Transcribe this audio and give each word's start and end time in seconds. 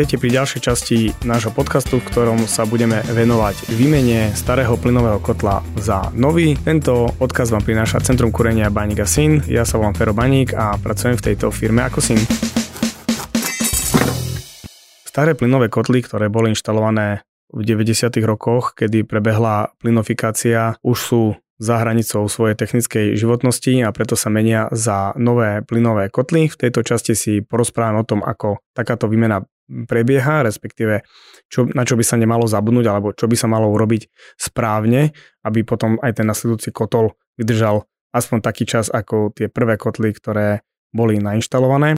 Vítajte 0.00 0.16
pri 0.16 0.32
ďalšej 0.32 0.60
časti 0.64 0.98
nášho 1.28 1.52
podcastu, 1.52 2.00
v 2.00 2.08
ktorom 2.08 2.48
sa 2.48 2.64
budeme 2.64 3.04
venovať 3.04 3.68
výmene 3.68 4.32
starého 4.32 4.80
plynového 4.80 5.20
kotla 5.20 5.60
za 5.76 6.08
nový. 6.16 6.56
Tento 6.56 7.12
odkaz 7.20 7.52
vám 7.52 7.60
prináša 7.60 8.00
Centrum 8.00 8.32
kúrenia 8.32 8.72
Baník 8.72 9.04
a 9.04 9.04
Syn. 9.04 9.44
Ja 9.44 9.68
sa 9.68 9.76
volám 9.76 9.92
Fero 9.92 10.16
Baník 10.16 10.56
a 10.56 10.80
pracujem 10.80 11.20
v 11.20 11.24
tejto 11.28 11.52
firme 11.52 11.84
ako 11.84 12.00
Syn. 12.00 12.16
Staré 15.04 15.36
plynové 15.36 15.68
kotly, 15.68 16.00
ktoré 16.00 16.32
boli 16.32 16.56
inštalované 16.56 17.20
v 17.52 17.60
90. 17.60 18.08
rokoch, 18.24 18.72
kedy 18.72 19.04
prebehla 19.04 19.76
plynofikácia, 19.84 20.80
už 20.80 20.96
sú 20.96 21.22
za 21.60 21.76
hranicou 21.76 22.24
svojej 22.24 22.56
technickej 22.56 23.20
životnosti 23.20 23.84
a 23.84 23.92
preto 23.92 24.16
sa 24.16 24.32
menia 24.32 24.72
za 24.72 25.12
nové 25.20 25.60
plynové 25.60 26.08
kotly. 26.08 26.48
V 26.48 26.56
tejto 26.56 26.80
časti 26.80 27.12
si 27.12 27.44
porozprávam 27.44 28.00
o 28.00 28.08
tom, 28.08 28.24
ako 28.24 28.64
takáto 28.72 29.12
výmena 29.12 29.44
prebieha, 29.68 30.42
respektíve 30.42 31.04
čo, 31.52 31.68
na 31.70 31.84
čo 31.84 31.94
by 31.94 32.02
sa 32.02 32.16
nemalo 32.16 32.48
zabudnúť 32.48 32.86
alebo 32.88 33.12
čo 33.12 33.28
by 33.28 33.36
sa 33.36 33.46
malo 33.46 33.68
urobiť 33.70 34.08
správne, 34.40 35.12
aby 35.44 35.60
potom 35.62 36.00
aj 36.00 36.18
ten 36.18 36.26
nasledujúci 36.26 36.72
kotol 36.72 37.14
vydržal 37.36 37.84
aspoň 38.10 38.38
taký 38.42 38.64
čas 38.66 38.88
ako 38.90 39.30
tie 39.36 39.46
prvé 39.52 39.78
kotly, 39.78 40.10
ktoré 40.16 40.64
boli 40.90 41.22
nainštalované. 41.22 41.94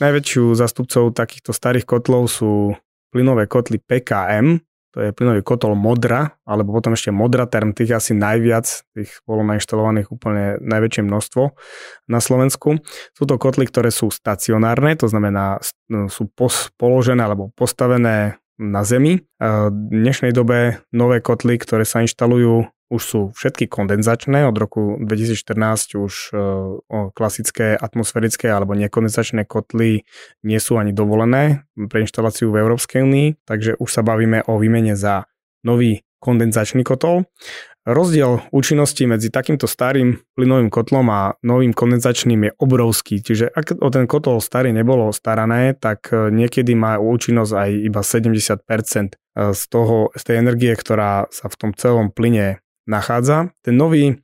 Najväčšiu 0.00 0.56
zastupcov 0.56 1.14
takýchto 1.14 1.52
starých 1.54 1.86
kotlov 1.86 2.26
sú 2.26 2.74
plynové 3.14 3.46
kotly 3.46 3.78
PKM, 3.78 4.58
to 4.94 5.02
je 5.02 5.10
plynový 5.10 5.42
kotol 5.42 5.74
Modra, 5.74 6.38
alebo 6.46 6.70
potom 6.70 6.94
ešte 6.94 7.10
Modra 7.10 7.50
Term, 7.50 7.74
tých 7.74 7.98
asi 7.98 8.14
najviac, 8.14 8.86
tých 8.94 9.10
bolo 9.26 9.42
nainštalovaných 9.42 10.14
úplne 10.14 10.62
najväčšie 10.62 11.02
množstvo 11.02 11.42
na 12.06 12.22
Slovensku. 12.22 12.78
Sú 13.10 13.26
to 13.26 13.34
kotly, 13.34 13.66
ktoré 13.66 13.90
sú 13.90 14.14
stacionárne, 14.14 14.94
to 14.94 15.10
znamená 15.10 15.58
no, 15.90 16.06
sú 16.06 16.30
pos- 16.30 16.70
položené 16.78 17.26
alebo 17.26 17.50
postavené 17.58 18.38
na 18.54 18.86
Zemi. 18.86 19.26
V 19.42 19.74
dnešnej 19.90 20.30
dobe 20.30 20.78
nové 20.94 21.18
kotly, 21.18 21.58
ktoré 21.58 21.82
sa 21.82 22.06
inštalujú 22.06 22.70
už 22.92 23.02
sú 23.02 23.20
všetky 23.32 23.66
kondenzačné, 23.66 24.44
od 24.44 24.56
roku 24.56 25.00
2014 25.00 25.96
už 25.96 26.14
e, 26.30 26.36
klasické 27.16 27.74
atmosférické 27.74 28.52
alebo 28.52 28.76
nekondenzačné 28.76 29.48
kotly 29.48 30.04
nie 30.44 30.60
sú 30.60 30.76
ani 30.76 30.92
dovolené 30.92 31.64
pre 31.88 32.04
inštaláciu 32.04 32.52
v 32.52 32.60
Európskej 32.60 33.00
únii, 33.02 33.28
takže 33.48 33.80
už 33.80 33.88
sa 33.88 34.04
bavíme 34.04 34.44
o 34.44 34.60
výmene 34.60 34.94
za 34.94 35.24
nový 35.64 36.04
kondenzačný 36.24 36.84
kotol. 36.84 37.28
Rozdiel 37.84 38.40
účinnosti 38.48 39.04
medzi 39.04 39.28
takýmto 39.28 39.68
starým 39.68 40.16
plynovým 40.32 40.72
kotlom 40.72 41.04
a 41.12 41.36
novým 41.44 41.76
kondenzačným 41.76 42.48
je 42.48 42.52
obrovský. 42.56 43.20
Čiže 43.20 43.52
ak 43.52 43.76
o 43.76 43.92
ten 43.92 44.08
kotol 44.08 44.40
starý 44.40 44.72
nebolo 44.72 45.12
starané, 45.12 45.76
tak 45.76 46.08
e, 46.08 46.32
niekedy 46.32 46.72
má 46.72 46.96
účinnosť 46.96 47.52
aj 47.52 47.70
iba 47.76 48.00
70% 48.00 48.24
e, 48.24 49.16
z, 49.52 49.62
toho, 49.68 50.08
z 50.16 50.22
tej 50.24 50.36
energie, 50.40 50.72
ktorá 50.72 51.28
sa 51.28 51.52
v 51.52 51.56
tom 51.60 51.70
celom 51.76 52.08
plyne 52.08 52.63
nachádza. 52.86 53.50
Ten 53.64 53.74
nový 53.76 54.04
e, 54.12 54.14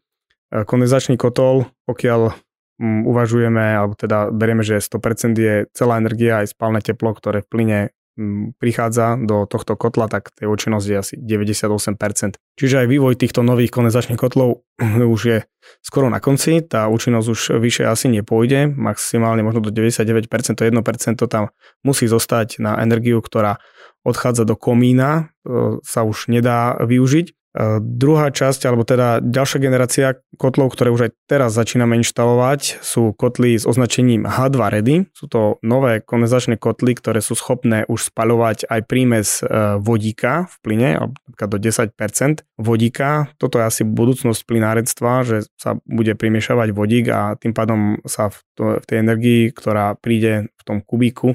kondenzačný 0.65 1.17
kotol, 1.17 1.69
pokiaľ 1.89 2.37
mm, 2.81 3.01
uvažujeme, 3.09 3.65
alebo 3.77 3.95
teda 3.97 4.33
berieme, 4.33 4.65
že 4.65 4.81
100% 4.81 5.37
je 5.37 5.55
celá 5.73 6.01
energia 6.01 6.45
aj 6.45 6.57
spálne 6.57 6.81
teplo, 6.81 7.13
ktoré 7.17 7.45
v 7.45 7.49
plyne 7.49 7.79
mm, 8.17 8.61
prichádza 8.61 9.21
do 9.21 9.49
tohto 9.49 9.77
kotla, 9.77 10.09
tak 10.09 10.33
tej 10.37 10.49
účinnosť 10.49 10.87
je 10.87 10.97
asi 10.97 11.15
98%. 11.17 12.37
Čiže 12.61 12.85
aj 12.85 12.87
vývoj 12.89 13.15
týchto 13.17 13.41
nových 13.41 13.73
kondenzačných 13.73 14.21
kotlov 14.21 14.65
už 15.17 15.21
je 15.25 15.39
skoro 15.81 16.13
na 16.13 16.21
konci, 16.21 16.61
tá 16.65 16.89
účinnosť 16.93 17.27
už 17.29 17.41
vyššie 17.57 17.85
asi 17.89 18.07
nepôjde, 18.13 18.69
maximálne 18.69 19.41
možno 19.41 19.65
do 19.65 19.73
99%, 19.73 20.29
to 20.57 20.65
1% 20.69 21.21
tam 21.29 21.53
musí 21.81 22.05
zostať 22.05 22.61
na 22.61 22.77
energiu, 22.85 23.21
ktorá 23.25 23.61
odchádza 24.05 24.49
do 24.49 24.57
komína, 24.57 25.33
sa 25.85 26.01
už 26.05 26.33
nedá 26.33 26.77
využiť. 26.81 27.37
E, 27.51 27.83
druhá 27.83 28.31
časť, 28.31 28.71
alebo 28.71 28.87
teda 28.87 29.19
ďalšia 29.19 29.59
generácia 29.59 30.07
kotlov, 30.39 30.71
ktoré 30.71 30.95
už 30.95 31.11
aj 31.11 31.13
teraz 31.27 31.51
začíname 31.51 31.99
inštalovať, 31.99 32.79
sú 32.79 33.11
kotly 33.11 33.59
s 33.59 33.67
označením 33.67 34.23
H2 34.23 34.59
Ready. 34.59 34.97
Sú 35.11 35.27
to 35.27 35.59
nové 35.67 35.99
kondenzačné 35.99 36.63
kotly, 36.63 36.95
ktoré 36.95 37.19
sú 37.19 37.35
schopné 37.35 37.83
už 37.91 38.15
spaľovať 38.15 38.71
aj 38.71 38.81
prímes 38.87 39.43
e, 39.43 39.51
vodíka 39.83 40.47
v 40.47 40.55
plyne, 40.63 40.91
napríklad 41.27 41.51
do 41.51 41.59
10% 41.59 42.47
vodíka. 42.55 43.27
Toto 43.43 43.59
je 43.59 43.67
asi 43.67 43.83
budúcnosť 43.83 44.41
plynárectva, 44.47 45.27
že 45.27 45.37
sa 45.59 45.75
bude 45.83 46.15
primiešavať 46.15 46.69
vodík 46.71 47.07
a 47.11 47.35
tým 47.35 47.51
pádom 47.51 47.99
sa 48.07 48.31
v 48.31 48.39
tej 48.87 49.03
energii, 49.03 49.51
ktorá 49.51 49.99
príde 49.99 50.55
v 50.55 50.63
tom 50.63 50.79
kubíku, 50.85 51.35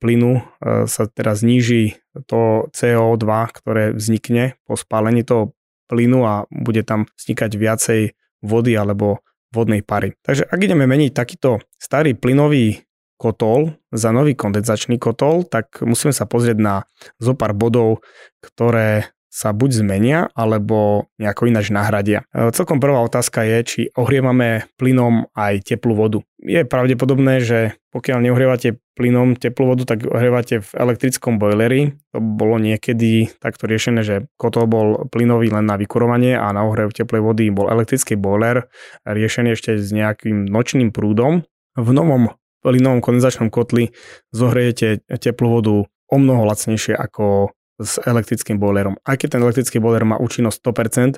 plynu 0.00 0.40
e, 0.40 0.42
sa 0.88 1.06
teraz 1.10 1.44
zníži 1.44 2.00
to 2.26 2.72
CO2, 2.72 3.26
ktoré 3.52 3.84
vznikne 3.94 4.58
po 4.64 4.74
spálení 4.74 5.22
toho 5.22 5.54
plynu 5.90 6.22
a 6.22 6.34
bude 6.50 6.86
tam 6.86 7.10
vznikať 7.18 7.50
viacej 7.58 8.00
vody 8.40 8.72
alebo 8.78 9.20
vodnej 9.50 9.82
pary. 9.82 10.14
Takže 10.22 10.46
ak 10.46 10.60
ideme 10.62 10.86
meniť 10.86 11.10
takýto 11.10 11.58
starý 11.76 12.14
plynový 12.14 12.86
kotol 13.20 13.76
za 13.92 14.14
nový 14.14 14.32
kondenzačný 14.32 14.96
kotol, 14.96 15.44
tak 15.44 15.84
musíme 15.84 16.14
sa 16.14 16.24
pozrieť 16.24 16.56
na 16.56 16.74
zo 17.20 17.36
pár 17.36 17.52
bodov, 17.52 18.00
ktoré 18.40 19.12
sa 19.30 19.54
buď 19.54 19.86
zmenia, 19.86 20.18
alebo 20.34 21.06
nejako 21.22 21.46
ináč 21.46 21.70
nahradia. 21.70 22.26
E, 22.34 22.50
celkom 22.50 22.82
prvá 22.82 22.98
otázka 23.06 23.46
je, 23.46 23.58
či 23.62 23.80
ohrievame 23.94 24.66
plynom 24.74 25.30
aj 25.38 25.70
teplú 25.70 25.94
vodu. 25.94 26.18
Je 26.42 26.66
pravdepodobné, 26.66 27.38
že 27.38 27.78
pokiaľ 27.90 28.22
neohrievate 28.22 28.78
plynom 28.94 29.34
teplú 29.34 29.74
vodu, 29.74 29.82
tak 29.82 30.06
ohrievate 30.06 30.62
v 30.62 30.70
elektrickom 30.78 31.42
boileri. 31.42 31.98
To 32.14 32.22
bolo 32.22 32.62
niekedy 32.62 33.26
takto 33.42 33.66
riešené, 33.66 34.06
že 34.06 34.30
kotol 34.38 34.70
bol 34.70 35.10
plynový 35.10 35.50
len 35.50 35.66
na 35.66 35.74
vykurovanie 35.74 36.38
a 36.38 36.54
na 36.54 36.62
ohrev 36.62 36.94
teplej 36.94 37.18
vody 37.18 37.50
bol 37.50 37.66
elektrický 37.66 38.14
boiler 38.14 38.70
riešený 39.02 39.58
ešte 39.58 39.74
s 39.74 39.90
nejakým 39.90 40.46
nočným 40.46 40.94
prúdom. 40.94 41.42
V 41.74 41.90
novom 41.90 42.30
plynovom 42.62 43.02
kondenzačnom 43.02 43.50
kotli 43.50 43.90
zohriete 44.30 45.02
teplú 45.08 45.58
vodu 45.58 45.74
o 45.86 46.16
mnoho 46.18 46.46
lacnejšie 46.46 46.94
ako 46.94 47.50
s 47.80 47.96
elektrickým 48.04 48.60
boilerom. 48.60 49.00
Aj 49.02 49.16
keď 49.16 49.38
ten 49.38 49.42
elektrický 49.42 49.80
boiler 49.80 50.04
má 50.04 50.20
účinnosť 50.20 50.60
100%, 50.60 51.16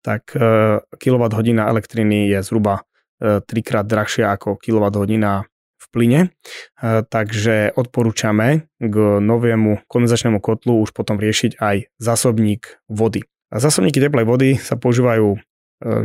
tak 0.00 0.32
kWh 0.96 1.36
elektriny 1.60 2.30
je 2.30 2.38
zhruba 2.40 2.86
3 3.20 3.44
e, 3.44 3.60
krát 3.60 3.84
drahšia 3.84 4.32
ako 4.32 4.56
kWh 4.56 5.44
plyne, 5.90 6.30
e, 6.80 7.02
takže 7.02 7.74
odporúčame 7.74 8.70
k 8.78 8.96
novému 9.20 9.84
kondenzačnému 9.90 10.38
kotlu 10.38 10.80
už 10.82 10.96
potom 10.96 11.18
riešiť 11.18 11.60
aj 11.60 11.76
zásobník 11.98 12.80
vody. 12.86 13.26
Zásobníky 13.50 13.98
teplej 13.98 14.26
vody 14.26 14.50
sa 14.56 14.78
používajú 14.78 15.42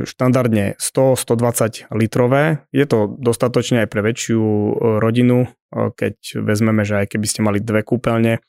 štandardne 0.08 0.80
100-120 0.80 1.92
litrové. 1.92 2.64
Je 2.72 2.88
to 2.88 3.12
dostatočne 3.12 3.84
aj 3.84 3.92
pre 3.92 4.02
väčšiu 4.08 4.40
e, 4.40 4.72
rodinu, 5.04 5.52
e, 5.52 5.92
keď 5.92 6.16
vezmeme, 6.40 6.88
že 6.88 7.04
aj 7.04 7.12
keby 7.12 7.28
ste 7.28 7.44
mali 7.44 7.60
dve 7.60 7.84
kúpeľne, 7.84 8.40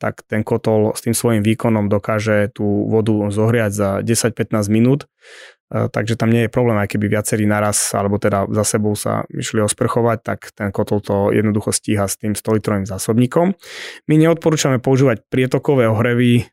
tak 0.00 0.24
ten 0.24 0.40
kotol 0.40 0.96
s 0.96 1.04
tým 1.04 1.12
svojím 1.12 1.44
výkonom 1.44 1.92
dokáže 1.92 2.48
tú 2.56 2.88
vodu 2.88 3.28
zohriať 3.28 3.70
za 3.76 3.88
10-15 4.00 4.72
minút. 4.72 5.04
E, 5.70 5.88
takže 5.88 6.18
tam 6.18 6.34
nie 6.34 6.46
je 6.46 6.50
problém, 6.50 6.76
aj 6.82 6.90
keby 6.90 7.06
viacerí 7.06 7.46
naraz, 7.46 7.94
alebo 7.94 8.18
teda 8.18 8.50
za 8.50 8.76
sebou 8.76 8.98
sa 8.98 9.22
išli 9.30 9.62
osprchovať, 9.62 10.18
tak 10.20 10.38
ten 10.52 10.74
kotol 10.74 10.98
to 11.00 11.30
jednoducho 11.30 11.70
stíha 11.70 12.10
s 12.10 12.18
tým 12.18 12.34
100 12.34 12.58
litrovým 12.58 12.86
zásobníkom. 12.90 13.54
My 14.10 14.14
neodporúčame 14.18 14.82
používať 14.82 15.22
prietokové 15.30 15.86
ohrevy 15.86 16.50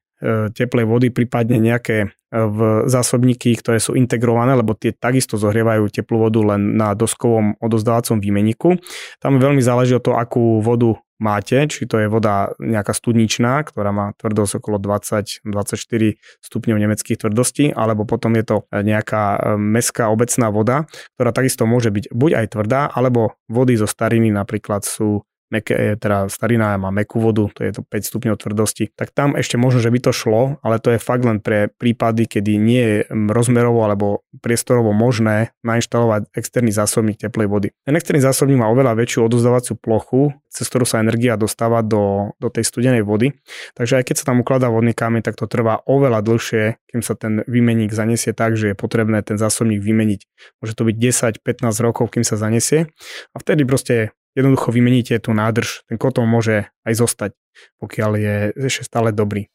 teplej 0.58 0.86
vody, 0.90 1.14
prípadne 1.14 1.62
nejaké 1.62 2.10
v 2.34 2.90
zásobníky, 2.90 3.56
ktoré 3.56 3.80
sú 3.80 3.96
integrované, 3.96 4.58
lebo 4.58 4.76
tie 4.76 4.92
takisto 4.92 5.40
zohrievajú 5.40 5.88
teplú 5.88 6.28
vodu 6.28 6.44
len 6.44 6.76
na 6.76 6.92
doskovom 6.92 7.56
odozdávacom 7.64 8.20
výmeniku. 8.20 8.76
Tam 9.24 9.40
veľmi 9.40 9.64
záleží 9.64 9.96
o 9.96 10.04
to, 10.04 10.18
akú 10.18 10.60
vodu 10.60 11.00
máte, 11.20 11.68
či 11.68 11.90
to 11.90 12.00
je 12.00 12.08
voda 12.08 12.56
nejaká 12.62 12.96
studničná, 12.96 13.66
ktorá 13.66 13.92
má 13.92 14.06
tvrdosť 14.16 14.64
okolo 14.64 14.78
20-24 14.80 15.44
stupňov 16.42 16.78
nemeckých 16.78 17.20
tvrdostí, 17.20 17.76
alebo 17.76 18.08
potom 18.08 18.38
je 18.40 18.46
to 18.46 18.58
nejaká 18.72 19.24
e, 19.36 19.40
meská 19.60 20.08
obecná 20.08 20.48
voda, 20.54 20.88
ktorá 21.18 21.36
takisto 21.36 21.68
môže 21.68 21.92
byť 21.92 22.14
buď 22.14 22.32
aj 22.40 22.46
tvrdá, 22.56 22.82
alebo 22.88 23.36
vody 23.52 23.76
zo 23.76 23.90
stariny 23.90 24.32
napríklad 24.32 24.88
sú 24.88 25.27
meké, 25.50 25.96
teda 25.96 26.28
starina 26.28 26.76
má 26.76 26.92
mekú 26.92 27.24
vodu, 27.24 27.48
to 27.52 27.64
je 27.64 27.72
to 27.72 27.82
5 27.84 28.10
stupňov 28.10 28.36
tvrdosti, 28.36 28.92
tak 28.94 29.16
tam 29.16 29.34
ešte 29.34 29.56
možno, 29.56 29.80
že 29.80 29.92
by 29.92 30.00
to 30.04 30.12
šlo, 30.12 30.60
ale 30.62 30.78
to 30.84 30.96
je 30.96 31.00
fakt 31.00 31.24
len 31.24 31.40
pre 31.40 31.72
prípady, 31.72 32.28
kedy 32.28 32.60
nie 32.60 32.84
je 32.84 32.98
rozmerovo 33.10 33.84
alebo 33.84 34.28
priestorovo 34.44 34.92
možné 34.92 35.56
nainštalovať 35.64 36.32
externý 36.36 36.72
zásobník 36.76 37.18
teplej 37.20 37.48
vody. 37.48 37.68
Ten 37.88 37.96
externý 37.96 38.22
zásobník 38.24 38.60
má 38.60 38.68
oveľa 38.68 39.00
väčšiu 39.00 39.28
odozdávaciu 39.28 39.80
plochu, 39.80 40.36
cez 40.58 40.66
ktorú 40.68 40.90
sa 40.90 41.04
energia 41.04 41.38
dostáva 41.38 41.86
do, 41.86 42.34
do 42.42 42.50
tej 42.50 42.66
studenej 42.66 43.06
vody. 43.06 43.38
Takže 43.78 44.02
aj 44.02 44.04
keď 44.10 44.16
sa 44.18 44.26
tam 44.34 44.42
ukladá 44.42 44.74
vodný 44.74 44.98
kameň, 44.98 45.22
tak 45.22 45.38
to 45.38 45.46
trvá 45.46 45.86
oveľa 45.86 46.26
dlhšie, 46.26 46.82
kým 46.90 47.02
sa 47.06 47.14
ten 47.14 47.46
výmenník 47.46 47.94
zanesie 47.94 48.34
tak, 48.34 48.58
že 48.58 48.74
je 48.74 48.76
potrebné 48.76 49.22
ten 49.22 49.38
zásobník 49.38 49.84
vymeniť. 49.84 50.22
Môže 50.64 50.74
to 50.74 50.88
byť 50.88 50.96
10-15 51.46 51.86
rokov, 51.86 52.10
kým 52.10 52.26
sa 52.26 52.40
zanesie. 52.40 52.90
A 53.32 53.38
vtedy 53.38 53.68
proste 53.70 54.17
jednoducho 54.38 54.70
vymeníte 54.70 55.18
tú 55.18 55.34
nádrž. 55.34 55.82
Ten 55.90 55.98
kotol 55.98 56.30
môže 56.30 56.70
aj 56.86 56.94
zostať, 56.94 57.32
pokiaľ 57.82 58.12
je 58.22 58.36
ešte 58.70 58.86
stále 58.86 59.10
dobrý. 59.10 59.50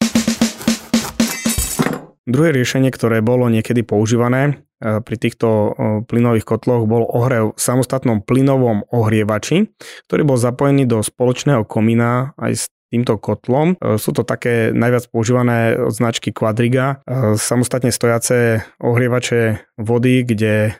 Druhé 2.23 2.55
riešenie, 2.55 2.87
ktoré 2.87 3.19
bolo 3.19 3.51
niekedy 3.51 3.83
používané 3.83 4.63
e, 4.79 5.03
pri 5.03 5.15
týchto 5.19 5.47
e, 5.47 5.69
plynových 6.07 6.47
kotloch, 6.47 6.87
bol 6.87 7.03
ohrev 7.03 7.51
v 7.51 7.59
samostatnom 7.59 8.23
plynovom 8.23 8.87
ohrievači, 8.95 9.67
ktorý 10.07 10.21
bol 10.23 10.39
zapojený 10.39 10.87
do 10.87 11.03
spoločného 11.03 11.67
komína 11.67 12.31
aj 12.39 12.51
s 12.55 12.63
týmto 12.93 13.17
kotlom. 13.17 13.73
E, 13.81 13.97
sú 13.97 14.13
to 14.13 14.21
také 14.21 14.69
najviac 14.69 15.09
používané 15.09 15.73
značky 15.89 16.29
Quadriga, 16.29 17.01
samostatne 17.41 17.89
stojace 17.89 18.61
ohrievače 18.77 19.73
vody, 19.81 20.21
kde 20.21 20.77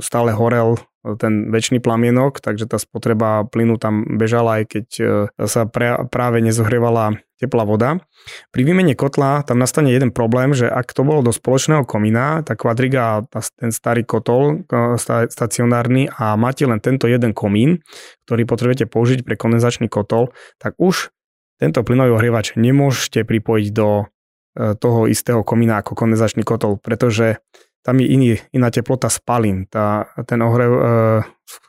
stále 0.00 0.32
horel 0.32 0.80
ten 1.18 1.50
väčší 1.50 1.82
plamienok, 1.82 2.38
takže 2.38 2.70
tá 2.70 2.78
spotreba 2.78 3.42
plynu 3.42 3.74
tam 3.76 4.06
bežala, 4.06 4.62
aj 4.62 4.64
keď 4.70 4.86
e, 5.02 5.04
sa 5.50 5.66
pre, 5.66 6.06
práve 6.06 6.38
nezohrievala 6.38 7.18
teplá 7.42 7.66
voda. 7.66 7.98
Pri 8.54 8.62
výmene 8.62 8.94
kotla 8.94 9.42
tam 9.42 9.58
nastane 9.58 9.90
jeden 9.90 10.14
problém, 10.14 10.54
že 10.54 10.70
ak 10.70 10.94
to 10.94 11.02
bolo 11.02 11.26
do 11.26 11.34
spoločného 11.34 11.82
komína, 11.82 12.46
tá 12.46 12.54
kvadriga, 12.54 13.26
ten 13.58 13.74
starý 13.74 14.06
kotol 14.06 14.62
e, 14.70 14.94
stacionárny 15.26 16.06
a 16.14 16.38
máte 16.38 16.62
len 16.70 16.78
tento 16.78 17.10
jeden 17.10 17.34
komín, 17.34 17.82
ktorý 18.30 18.46
potrebujete 18.46 18.86
použiť 18.86 19.26
pre 19.26 19.34
kondenzačný 19.34 19.90
kotol, 19.90 20.30
tak 20.62 20.78
už 20.78 21.10
tento 21.62 21.86
plynový 21.86 22.18
ohrievač 22.18 22.58
nemôžete 22.58 23.22
pripojiť 23.22 23.66
do 23.70 23.88
e, 24.02 24.74
toho 24.74 25.06
istého 25.06 25.46
komína 25.46 25.78
ako 25.78 25.94
kondenzačný 25.94 26.42
kotol, 26.42 26.82
pretože 26.82 27.38
tam 27.86 28.02
je 28.02 28.06
iný, 28.10 28.30
iná 28.50 28.74
teplota 28.74 29.06
spalín. 29.06 29.70
Tá, 29.70 30.10
ten 30.26 30.42
ohrev 30.42 30.72
e, 30.74 30.80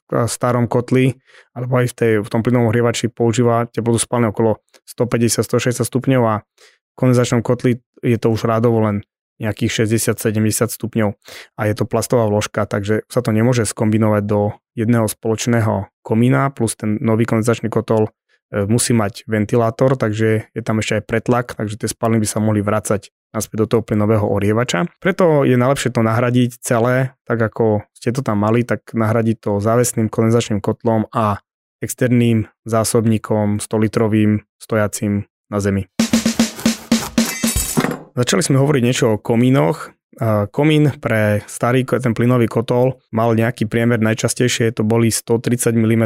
v 0.10 0.26
starom 0.26 0.66
kotli 0.66 1.22
alebo 1.54 1.78
aj 1.78 1.86
v, 1.90 1.94
tej, 1.94 2.12
v 2.26 2.30
tom 2.30 2.42
plynovom 2.42 2.74
ohrievači 2.74 3.14
používa 3.14 3.70
teplotu 3.70 4.02
spalín 4.02 4.34
okolo 4.34 4.66
150-160 4.90 5.86
stupňov 5.86 6.24
a 6.26 6.42
v 6.42 6.96
kondenzačnom 6.98 7.46
kotli 7.46 7.78
je 8.02 8.18
to 8.18 8.34
už 8.34 8.50
rádovo 8.50 8.82
len 8.82 9.06
nejakých 9.42 9.86
60-70 9.90 10.74
stupňov 10.74 11.10
a 11.58 11.62
je 11.66 11.74
to 11.74 11.90
plastová 11.90 12.30
vložka, 12.30 12.70
takže 12.70 13.02
sa 13.10 13.26
to 13.26 13.34
nemôže 13.34 13.66
skombinovať 13.66 14.24
do 14.30 14.54
jedného 14.78 15.10
spoločného 15.10 15.90
komína 16.06 16.54
plus 16.54 16.78
ten 16.78 17.02
nový 17.02 17.26
kondenzačný 17.26 17.74
kotol 17.74 18.14
musí 18.54 18.94
mať 18.94 19.26
ventilátor, 19.26 19.98
takže 19.98 20.46
je 20.54 20.62
tam 20.62 20.78
ešte 20.78 21.02
aj 21.02 21.04
pretlak, 21.10 21.58
takže 21.58 21.82
tie 21.82 21.90
spaliny 21.90 22.22
by 22.22 22.28
sa 22.30 22.38
mohli 22.38 22.62
vrácať 22.62 23.10
naspäť 23.34 23.66
do 23.66 23.68
toho 23.68 23.82
plynového 23.82 24.30
orievača. 24.30 24.86
Preto 25.02 25.42
je 25.42 25.58
najlepšie 25.58 25.90
to 25.90 26.06
nahradiť 26.06 26.62
celé, 26.62 27.18
tak 27.26 27.42
ako 27.42 27.82
ste 27.98 28.14
to 28.14 28.22
tam 28.22 28.46
mali, 28.46 28.62
tak 28.62 28.94
nahradiť 28.94 29.38
to 29.42 29.52
závesným 29.58 30.06
kondenzačným 30.06 30.62
kotlom 30.62 31.10
a 31.10 31.42
externým 31.82 32.48
zásobníkom 32.64 33.58
100 33.58 33.84
litrovým 33.90 34.46
stojacím 34.62 35.26
na 35.50 35.58
zemi. 35.58 35.90
Začali 38.14 38.46
sme 38.46 38.62
hovoriť 38.62 38.82
niečo 38.86 39.06
o 39.18 39.22
komínoch. 39.22 39.90
Komín 40.54 40.94
pre 41.02 41.42
starý 41.50 41.84
ten 41.88 42.14
plynový 42.14 42.46
kotol 42.46 43.02
mal 43.10 43.34
nejaký 43.34 43.66
priemer, 43.66 43.98
najčastejšie 43.98 44.78
to 44.78 44.86
boli 44.86 45.10
130 45.10 45.74
mm 45.74 46.04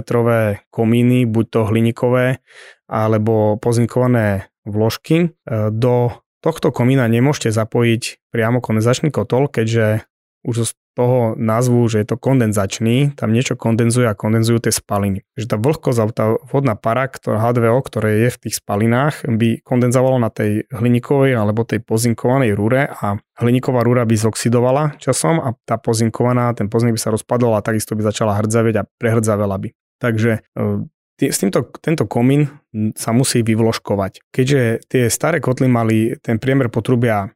komíny, 0.71 1.27
buď 1.27 1.45
to 1.51 1.61
hliníkové 1.67 2.39
alebo 2.87 3.59
pozinkované 3.59 4.47
vložky. 4.63 5.35
Do 5.71 6.23
tohto 6.39 6.71
komína 6.71 7.11
nemôžete 7.11 7.51
zapojiť 7.51 8.31
priamo 8.31 8.63
kondenzačný 8.63 9.11
kotol, 9.11 9.51
keďže 9.51 10.07
už 10.47 10.71
toho 10.97 11.37
názvu, 11.37 11.85
že 11.93 12.01
je 12.01 12.07
to 12.09 12.17
kondenzačný, 12.17 13.13
tam 13.13 13.29
niečo 13.29 13.53
kondenzuje 13.53 14.09
a 14.09 14.17
kondenzujú 14.17 14.65
tie 14.65 14.73
spaliny. 14.73 15.21
Že 15.37 15.45
tá 15.53 15.57
vlhkosť 15.61 15.97
alebo 16.01 16.13
tá 16.17 16.25
vodná 16.49 16.73
para, 16.73 17.05
ktorá 17.05 17.37
H2O, 17.37 17.77
ktoré 17.85 18.25
je 18.25 18.29
v 18.33 18.41
tých 18.41 18.57
spalinách, 18.57 19.21
by 19.29 19.61
kondenzovalo 19.61 20.17
na 20.17 20.33
tej 20.33 20.65
hliníkovej 20.73 21.37
alebo 21.37 21.61
tej 21.61 21.85
pozinkovanej 21.85 22.57
rúre 22.57 22.89
a 22.89 23.21
hliníková 23.37 23.85
rúra 23.85 24.09
by 24.09 24.17
zoxidovala 24.17 24.97
časom 24.97 25.37
a 25.37 25.53
tá 25.69 25.77
pozinkovaná, 25.77 26.57
ten 26.57 26.65
pozink 26.65 26.97
by 26.97 27.01
sa 27.01 27.13
rozpadol 27.13 27.53
a 27.53 27.61
takisto 27.61 27.93
by 27.93 28.01
začala 28.01 28.41
hrdzavieť 28.41 28.75
a 28.81 28.87
prehrdzavela 28.97 29.61
by. 29.61 29.69
Takže 30.01 30.41
e, 30.41 31.29
s 31.29 31.37
týmto, 31.37 31.69
tento 31.77 32.09
komín 32.09 32.49
sa 32.97 33.13
musí 33.13 33.45
vyvložkovať. 33.45 34.25
Keďže 34.33 34.61
tie 34.89 35.03
staré 35.13 35.37
kotly 35.37 35.69
mali 35.69 36.17
ten 36.21 36.41
priemer 36.41 36.73
potrubia 36.73 37.29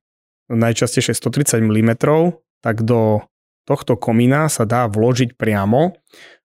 najčastejšie 0.50 1.14
130 1.14 1.62
mm, 1.62 1.92
tak 2.62 2.86
do 2.86 3.26
tohto 3.66 3.98
komína 3.98 4.50
sa 4.50 4.66
dá 4.66 4.90
vložiť 4.90 5.38
priamo 5.38 5.96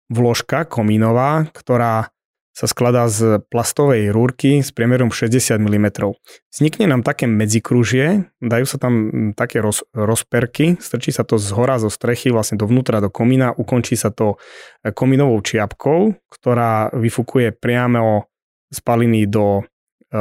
vložka 0.09 0.69
komínová, 0.69 1.49
ktorá 1.49 2.13
sa 2.55 2.71
skladá 2.71 3.11
z 3.11 3.43
plastovej 3.51 4.15
rúrky 4.15 4.63
s 4.63 4.71
priemerom 4.71 5.11
60 5.11 5.59
mm. 5.59 5.87
Vznikne 6.47 6.87
nám 6.87 7.03
také 7.03 7.27
medzikružie, 7.27 8.31
dajú 8.39 8.63
sa 8.63 8.79
tam 8.79 8.93
také 9.35 9.59
roz, 9.59 9.83
rozperky, 9.91 10.79
strčí 10.79 11.11
sa 11.11 11.27
to 11.27 11.35
z 11.35 11.51
hora 11.51 11.75
zo 11.83 11.91
strechy 11.91 12.31
vlastne 12.31 12.55
dovnútra 12.55 13.03
do 13.03 13.11
komína, 13.11 13.51
ukončí 13.51 13.99
sa 13.99 14.07
to 14.07 14.39
e, 14.87 14.95
komínovou 14.95 15.43
čiapkou, 15.43 16.15
ktorá 16.31 16.95
vyfukuje 16.95 17.51
priamo 17.59 18.31
spaliny 18.71 19.27
do 19.27 19.67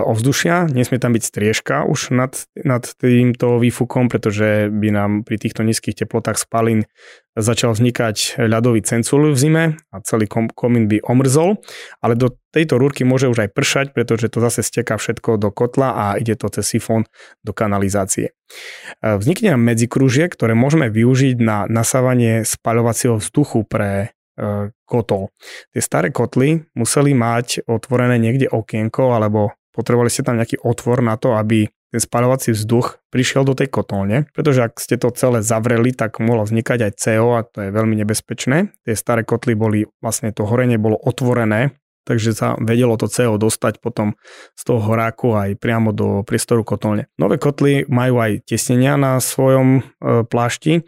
ovzdušia, 0.02 0.66
nesmie 0.72 0.98
tam 0.98 1.14
byť 1.14 1.22
striežka 1.22 1.86
už 1.86 2.10
nad, 2.10 2.34
nad 2.58 2.82
týmto 2.82 3.62
výfukom, 3.62 4.10
pretože 4.10 4.66
by 4.72 4.88
nám 4.90 5.10
pri 5.22 5.38
týchto 5.38 5.62
nízkych 5.62 5.94
teplotách 5.94 6.40
spalín 6.40 6.88
začal 7.34 7.74
vznikať 7.74 8.38
ľadový 8.38 8.82
cencul 8.86 9.34
v 9.34 9.38
zime 9.38 9.64
a 9.90 9.98
celý 10.02 10.30
komín 10.30 10.86
by 10.86 11.02
omrzol, 11.02 11.58
ale 11.98 12.14
do 12.14 12.34
tejto 12.54 12.78
rúrky 12.78 13.02
môže 13.02 13.26
už 13.26 13.46
aj 13.46 13.50
pršať, 13.50 13.86
pretože 13.90 14.30
to 14.30 14.38
zase 14.38 14.62
steká 14.62 14.94
všetko 14.94 15.36
do 15.42 15.50
kotla 15.50 15.90
a 15.94 16.04
ide 16.18 16.38
to 16.38 16.46
cez 16.54 16.70
sifón 16.70 17.06
do 17.42 17.50
kanalizácie. 17.50 18.30
E, 18.30 19.18
vznikne 19.18 19.58
nám 19.58 19.66
medzikružie, 19.66 20.30
ktoré 20.30 20.54
môžeme 20.54 20.86
využiť 20.86 21.36
na 21.42 21.66
nasávanie 21.66 22.46
spaľovacieho 22.46 23.18
vzduchu 23.18 23.66
pre 23.66 24.14
e, 24.38 24.70
kotol. 24.86 25.34
Tie 25.74 25.82
staré 25.82 26.14
kotly 26.14 26.70
museli 26.78 27.18
mať 27.18 27.66
otvorené 27.66 28.22
niekde 28.22 28.46
okienko 28.46 29.18
alebo 29.18 29.50
potrebovali 29.74 30.08
ste 30.08 30.22
tam 30.22 30.38
nejaký 30.38 30.62
otvor 30.62 31.02
na 31.02 31.18
to, 31.18 31.34
aby 31.34 31.68
ten 31.94 32.02
spaľovací 32.02 32.50
vzduch 32.50 32.98
prišiel 33.14 33.46
do 33.46 33.54
tej 33.54 33.70
kotolne, 33.70 34.26
pretože 34.34 34.66
ak 34.66 34.82
ste 34.82 34.98
to 34.98 35.14
celé 35.14 35.46
zavreli, 35.46 35.94
tak 35.94 36.18
mohlo 36.18 36.42
vznikať 36.42 36.90
aj 36.90 36.92
CO 36.98 37.38
a 37.38 37.46
to 37.46 37.62
je 37.62 37.70
veľmi 37.70 37.94
nebezpečné. 38.02 38.74
Tie 38.82 38.94
staré 38.98 39.22
kotly 39.22 39.54
boli, 39.54 39.86
vlastne 40.02 40.34
to 40.34 40.42
horenie 40.42 40.74
bolo 40.74 40.98
otvorené, 40.98 41.78
takže 42.02 42.34
sa 42.34 42.58
vedelo 42.58 42.98
to 42.98 43.06
CO 43.06 43.38
dostať 43.38 43.78
potom 43.78 44.18
z 44.58 44.62
toho 44.66 44.82
horáku 44.82 45.38
aj 45.38 45.54
priamo 45.62 45.94
do 45.94 46.26
priestoru 46.26 46.66
kotolne. 46.66 47.06
Nové 47.14 47.38
kotly 47.38 47.86
majú 47.86 48.18
aj 48.18 48.42
tesnenia 48.42 48.98
na 48.98 49.22
svojom 49.22 49.78
e, 49.78 49.82
plášti 50.26 50.82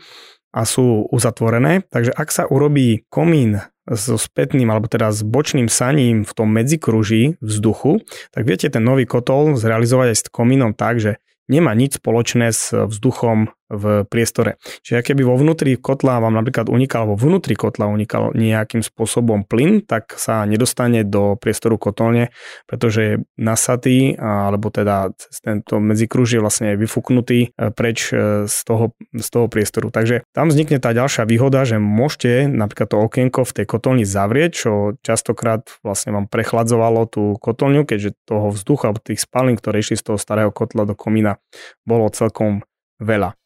a 0.50 0.66
sú 0.66 1.06
uzatvorené, 1.06 1.86
takže 1.86 2.12
ak 2.18 2.28
sa 2.34 2.50
urobí 2.50 3.06
komín 3.06 3.62
so 3.86 4.18
spätným 4.18 4.66
alebo 4.70 4.90
teda 4.90 5.14
s 5.14 5.22
bočným 5.22 5.70
saním 5.70 6.26
v 6.26 6.32
tom 6.34 6.50
medzikruží 6.50 7.38
vzduchu, 7.38 8.02
tak 8.34 8.42
viete 8.42 8.66
ten 8.66 8.82
nový 8.82 9.06
kotol 9.06 9.54
zrealizovať 9.54 10.06
aj 10.12 10.18
s 10.18 10.24
komínom 10.30 10.74
tak, 10.74 10.98
že 10.98 11.22
nemá 11.46 11.72
nič 11.72 12.02
spoločné 12.02 12.50
s 12.50 12.74
vzduchom 12.74 13.54
v 13.66 14.06
priestore. 14.06 14.58
Čiže 14.86 15.02
keby 15.12 15.22
vo 15.26 15.34
vnútri 15.34 15.74
kotla 15.74 16.22
vám 16.22 16.38
napríklad 16.38 16.70
unikal, 16.70 17.06
alebo 17.06 17.18
vnútri 17.18 17.58
kotla 17.58 17.90
unikal 17.90 18.30
nejakým 18.32 18.80
spôsobom 18.80 19.42
plyn, 19.42 19.82
tak 19.82 20.14
sa 20.14 20.46
nedostane 20.46 21.02
do 21.02 21.34
priestoru 21.34 21.74
kotolne, 21.76 22.30
pretože 22.70 23.00
je 23.02 23.14
nasatý, 23.34 24.14
alebo 24.16 24.70
teda 24.70 25.10
tento 25.42 25.82
medzikruž 25.82 26.38
je 26.38 26.40
vlastne 26.42 26.78
vyfúknutý 26.78 27.50
e, 27.50 27.70
preč 27.74 28.14
e, 28.14 28.46
z 28.46 28.58
toho, 28.62 28.94
z 29.10 29.28
toho 29.28 29.46
priestoru. 29.50 29.90
Takže 29.90 30.22
tam 30.30 30.50
vznikne 30.50 30.78
tá 30.78 30.94
ďalšia 30.94 31.26
výhoda, 31.26 31.66
že 31.66 31.82
môžete 31.82 32.46
napríklad 32.46 32.88
to 32.94 32.98
okienko 33.02 33.42
v 33.42 33.54
tej 33.62 33.66
kotolni 33.66 34.04
zavrieť, 34.06 34.50
čo 34.54 34.70
častokrát 35.02 35.66
vlastne 35.82 36.14
vám 36.14 36.26
prechladzovalo 36.30 37.10
tú 37.10 37.34
kotolňu, 37.42 37.82
keďže 37.82 38.14
toho 38.26 38.54
vzduchu 38.54 38.82
alebo 38.86 39.02
tých 39.02 39.22
spalín, 39.22 39.58
ktoré 39.58 39.82
išli 39.82 39.98
z 39.98 40.12
toho 40.12 40.18
starého 40.18 40.54
kotla 40.54 40.86
do 40.86 40.94
komína, 40.94 41.42
bolo 41.82 42.06
celkom 42.10 42.62
veľa. 43.00 43.36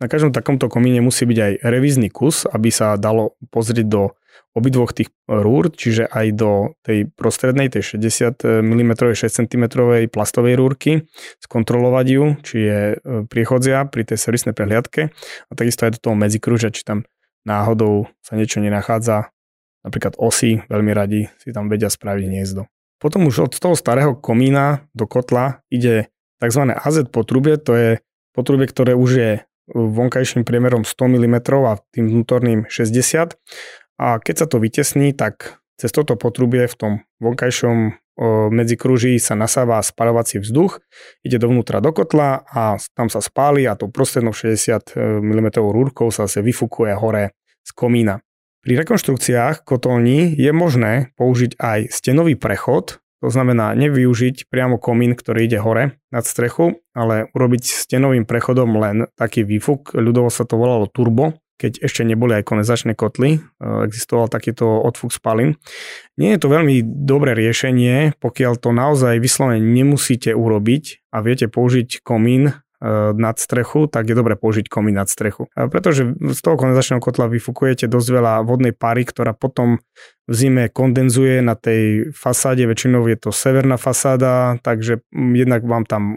Na 0.00 0.08
každom 0.08 0.32
takomto 0.32 0.72
komíne 0.72 1.04
musí 1.04 1.28
byť 1.28 1.38
aj 1.38 1.52
revízny 1.60 2.08
kus, 2.08 2.48
aby 2.48 2.72
sa 2.72 2.96
dalo 2.96 3.36
pozrieť 3.52 3.84
do 3.84 4.02
obidvoch 4.56 4.90
tých 4.90 5.12
rúr, 5.30 5.70
čiže 5.70 6.10
aj 6.10 6.26
do 6.34 6.74
tej 6.82 7.06
prostrednej, 7.14 7.70
tej 7.70 8.00
60 8.00 8.64
mm, 8.64 8.92
6 9.14 9.22
cm 9.22 9.64
plastovej 10.10 10.58
rúrky, 10.58 11.06
skontrolovať 11.38 12.06
ju, 12.10 12.24
či 12.42 12.56
je 12.66 12.80
e, 12.90 12.96
priechodzia 13.30 13.86
pri 13.86 14.02
tej 14.02 14.18
servisnej 14.18 14.56
prehliadke 14.56 15.14
a 15.46 15.52
takisto 15.54 15.86
aj 15.86 16.00
do 16.00 16.02
toho 16.02 16.16
medzikruža, 16.18 16.74
či 16.74 16.82
tam 16.82 17.06
náhodou 17.46 18.10
sa 18.26 18.34
niečo 18.34 18.58
nenachádza, 18.58 19.30
napríklad 19.86 20.18
osy, 20.18 20.66
veľmi 20.66 20.92
radi 20.92 21.30
si 21.38 21.54
tam 21.54 21.70
vedia 21.70 21.86
spraviť 21.86 22.24
hniezdo. 22.26 22.66
Potom 23.00 23.30
už 23.30 23.48
od 23.48 23.52
toho 23.56 23.78
starého 23.78 24.18
komína 24.18 24.84
do 24.92 25.06
kotla 25.06 25.62
ide 25.72 26.12
tzv. 26.40 26.62
AZ 26.72 26.96
potrubie, 27.12 27.60
to 27.60 27.72
je 27.76 27.90
potrubie, 28.32 28.66
ktoré 28.66 28.96
už 28.96 29.10
je 29.12 29.30
vonkajším 29.70 30.42
priemerom 30.42 30.82
100 30.82 30.96
mm 30.96 31.36
a 31.68 31.78
tým 31.94 32.10
vnútorným 32.10 32.66
60 32.66 33.38
a 34.00 34.06
keď 34.18 34.34
sa 34.34 34.46
to 34.50 34.58
vytesní, 34.58 35.14
tak 35.14 35.60
cez 35.78 35.92
toto 35.92 36.16
potrubie 36.16 36.66
v 36.66 36.74
tom 36.74 36.92
vonkajšom 37.20 37.94
medzi 38.52 38.76
kruží 38.76 39.16
sa 39.16 39.32
nasáva 39.32 39.80
spaľovací 39.80 40.44
vzduch, 40.44 40.84
ide 41.24 41.40
dovnútra 41.40 41.80
do 41.80 41.88
kotla 41.88 42.44
a 42.44 42.76
tam 42.92 43.08
sa 43.08 43.24
spáli 43.24 43.64
a 43.64 43.76
tou 43.80 43.88
prostrednou 43.88 44.36
60 44.36 44.96
mm 45.24 45.46
rúrkou 45.56 46.12
sa 46.12 46.28
zase 46.28 46.44
vyfukuje 46.44 46.92
hore 47.00 47.32
z 47.64 47.70
komína. 47.72 48.20
Pri 48.60 48.76
rekonštrukciách 48.76 49.64
kotolní 49.64 50.36
je 50.36 50.52
možné 50.52 51.16
použiť 51.16 51.56
aj 51.56 51.88
stenový 51.88 52.36
prechod, 52.36 53.00
to 53.20 53.28
znamená 53.28 53.76
nevyužiť 53.76 54.48
priamo 54.48 54.80
komín, 54.80 55.12
ktorý 55.12 55.44
ide 55.44 55.60
hore 55.60 56.00
nad 56.08 56.24
strechu, 56.24 56.80
ale 56.96 57.28
urobiť 57.36 57.62
stenovým 57.68 58.24
prechodom 58.24 58.72
len 58.80 58.96
taký 59.14 59.44
výfuk, 59.44 59.92
ľudovo 59.92 60.32
sa 60.32 60.48
to 60.48 60.56
volalo 60.56 60.88
turbo, 60.88 61.36
keď 61.60 61.84
ešte 61.84 62.08
neboli 62.08 62.40
aj 62.40 62.48
kondenzačné 62.48 62.96
kotly, 62.96 63.36
e, 63.36 63.38
existoval 63.84 64.32
takýto 64.32 64.64
odfuk 64.64 65.12
spalín. 65.12 65.60
Nie 66.16 66.34
je 66.34 66.40
to 66.40 66.48
veľmi 66.48 66.80
dobré 66.80 67.36
riešenie, 67.36 68.16
pokiaľ 68.16 68.56
to 68.56 68.72
naozaj 68.72 69.20
vyslovene 69.20 69.60
nemusíte 69.60 70.32
urobiť 70.32 71.12
a 71.12 71.20
viete 71.20 71.52
použiť 71.52 72.00
komín 72.00 72.56
nad 73.14 73.36
strechu, 73.36 73.86
tak 73.92 74.08
je 74.08 74.16
dobre 74.16 74.40
použiť 74.40 74.72
komín 74.72 74.96
nad 74.96 75.08
strechu. 75.08 75.52
Pretože 75.52 76.16
z 76.16 76.40
toho 76.40 76.56
kondenzačného 76.56 77.04
kotla 77.04 77.28
vyfukujete 77.28 77.84
dosť 77.84 78.08
veľa 78.08 78.34
vodnej 78.48 78.72
pary, 78.72 79.04
ktorá 79.04 79.36
potom 79.36 79.84
v 80.30 80.34
zime 80.38 80.70
kondenzuje 80.70 81.42
na 81.42 81.58
tej 81.58 82.14
fasáde, 82.14 82.62
väčšinou 82.62 83.02
je 83.10 83.18
to 83.18 83.30
severná 83.34 83.74
fasáda, 83.74 84.62
takže 84.62 85.02
jednak 85.10 85.66
vám 85.66 85.82
tam 85.82 86.14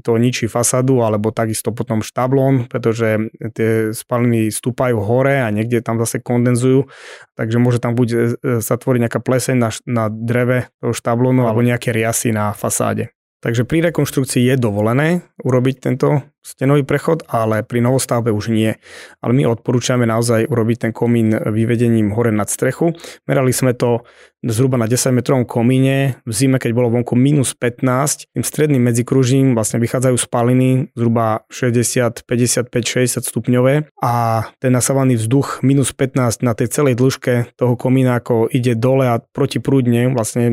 to 0.00 0.16
ničí 0.16 0.48
fasádu, 0.48 1.04
alebo 1.04 1.28
takisto 1.28 1.68
potom 1.68 2.00
štablón, 2.00 2.72
pretože 2.72 3.30
tie 3.52 3.92
spaliny 3.92 4.48
stúpajú 4.48 5.04
hore 5.04 5.44
a 5.44 5.52
niekde 5.52 5.84
tam 5.84 6.00
zase 6.00 6.24
kondenzujú, 6.24 6.88
takže 7.36 7.60
môže 7.60 7.84
tam 7.84 7.92
buď 7.92 8.08
eh, 8.10 8.18
sa 8.64 8.80
tvoriť 8.80 9.00
nejaká 9.04 9.20
pleseň 9.20 9.56
na, 9.60 9.70
na 9.84 10.04
dreve 10.08 10.72
toho 10.80 10.96
štablónu, 10.96 11.44
alebo 11.44 11.60
nejaké 11.60 11.92
riasy 11.92 12.32
na 12.32 12.56
fasáde. 12.56 13.12
Takže 13.40 13.64
pri 13.64 13.88
rekonštrukcii 13.88 14.52
je 14.52 14.56
dovolené 14.60 15.24
urobiť 15.40 15.76
tento 15.80 16.20
stenový 16.40 16.84
prechod, 16.84 17.24
ale 17.28 17.64
pri 17.64 17.84
novostavbe 17.84 18.32
už 18.32 18.52
nie. 18.52 18.76
Ale 19.20 19.32
my 19.32 19.48
odporúčame 19.48 20.08
naozaj 20.08 20.48
urobiť 20.48 20.76
ten 20.88 20.92
komín 20.92 21.32
vyvedením 21.32 22.12
hore 22.16 22.32
nad 22.32 22.48
strechu. 22.48 22.96
Merali 23.28 23.52
sme 23.52 23.76
to 23.76 24.04
zhruba 24.40 24.80
na 24.80 24.88
10 24.88 25.12
metrovom 25.12 25.44
komíne, 25.44 26.16
v 26.24 26.32
zime, 26.32 26.56
keď 26.56 26.72
bolo 26.72 26.88
vonku 26.88 27.12
minus 27.12 27.52
15, 27.52 28.32
tým 28.32 28.44
stredným 28.44 28.80
medzikružím 28.80 29.52
vlastne 29.52 29.76
vychádzajú 29.84 30.16
spaliny 30.16 30.88
zhruba 30.96 31.44
60, 31.52 32.24
55, 32.24 32.72
60 32.72 33.20
stupňové 33.20 33.92
a 34.00 34.12
ten 34.56 34.72
nasávaný 34.72 35.20
vzduch 35.20 35.60
minus 35.60 35.92
15 35.92 36.40
na 36.40 36.56
tej 36.56 36.72
celej 36.72 36.96
dĺžke 36.96 37.52
toho 37.60 37.76
komína 37.76 38.16
ako 38.16 38.48
ide 38.48 38.72
dole 38.80 39.12
a 39.12 39.20
protiprúdne 39.20 40.08
vlastne 40.16 40.48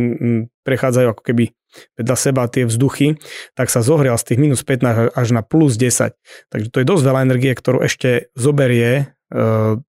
prechádzajú 0.67 1.08
ako 1.15 1.24
keby 1.24 1.56
vedľa 1.98 2.17
seba 2.17 2.46
tie 2.48 2.65
vzduchy, 2.65 3.17
tak 3.53 3.72
sa 3.72 3.86
zohrial 3.86 4.17
z 4.19 4.34
tých 4.34 4.39
minus 4.39 4.62
15 4.63 5.13
až 5.13 5.27
na 5.31 5.41
plus 5.41 5.75
10. 5.75 6.15
Takže 6.51 6.67
to 6.72 6.77
je 6.81 6.86
dosť 6.88 7.03
veľa 7.03 7.25
energie, 7.25 7.53
ktorú 7.53 7.84
ešte 7.86 8.31
zoberie 8.34 8.89
e, 8.98 9.03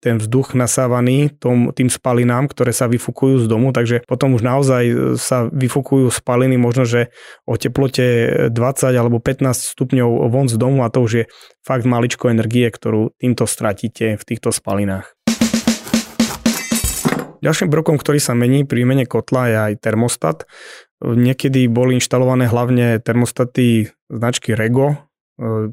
ten 0.01 0.15
vzduch 0.17 0.53
nasávaný 0.53 1.31
tom, 1.37 1.71
tým 1.71 1.87
spalinám, 1.89 2.49
ktoré 2.51 2.75
sa 2.75 2.89
vyfukujú 2.89 3.43
z 3.43 3.47
domu, 3.47 3.71
takže 3.71 4.03
potom 4.05 4.35
už 4.35 4.43
naozaj 4.43 4.83
sa 5.17 5.47
vyfukujú 5.49 6.09
spaliny 6.11 6.57
možno, 6.57 6.83
že 6.83 7.13
o 7.45 7.55
teplote 7.55 8.49
20 8.51 8.57
alebo 8.93 9.21
15 9.21 9.77
stupňov 9.77 10.27
von 10.29 10.47
z 10.49 10.55
domu 10.57 10.83
a 10.85 10.91
to 10.91 11.05
už 11.05 11.11
je 11.11 11.23
fakt 11.61 11.85
maličko 11.87 12.29
energie, 12.33 12.67
ktorú 12.67 13.15
týmto 13.17 13.45
stratíte 13.45 14.17
v 14.17 14.23
týchto 14.25 14.49
spalinách. 14.49 15.21
Ďalším 17.41 17.73
brokom, 17.73 17.97
ktorý 17.97 18.21
sa 18.21 18.37
mení 18.37 18.69
pri 18.69 18.85
mene 18.85 19.09
kotla 19.09 19.43
je 19.49 19.57
aj 19.57 19.73
termostat. 19.81 20.45
Niekedy 21.01 21.65
boli 21.65 21.97
inštalované 21.97 22.45
hlavne 22.45 23.01
termostaty 23.01 23.89
značky 24.05 24.53
Rego, 24.53 24.93
e, 24.93 24.95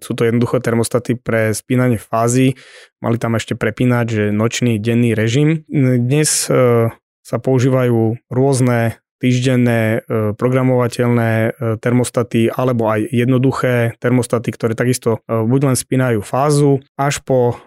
sú 0.01 0.13
to 0.17 0.25
jednoduché 0.25 0.65
termostaty 0.65 1.21
pre 1.21 1.53
spínanie 1.53 2.01
fázy. 2.01 2.57
Mali 3.05 3.21
tam 3.21 3.37
ešte 3.37 3.53
prepínať, 3.53 4.07
že 4.09 4.25
nočný, 4.33 4.81
denný 4.81 5.13
režim. 5.13 5.69
Dnes 5.69 6.49
e, 6.49 6.89
sa 7.21 7.37
používajú 7.37 8.17
rôzne 8.33 8.97
týždenné 9.19 9.81
e, 9.83 10.33
programovateľné 10.35 11.31
e, 11.31 11.51
termostaty 11.83 12.51
alebo 12.51 12.87
aj 12.89 13.11
jednoduché 13.11 13.99
termostaty, 13.99 14.55
ktoré 14.55 14.73
takisto 14.79 15.21
e, 15.27 15.43
buď 15.43 15.75
len 15.75 15.77
spínajú 15.77 16.21
fázu, 16.23 16.81
až 16.95 17.21
po 17.23 17.59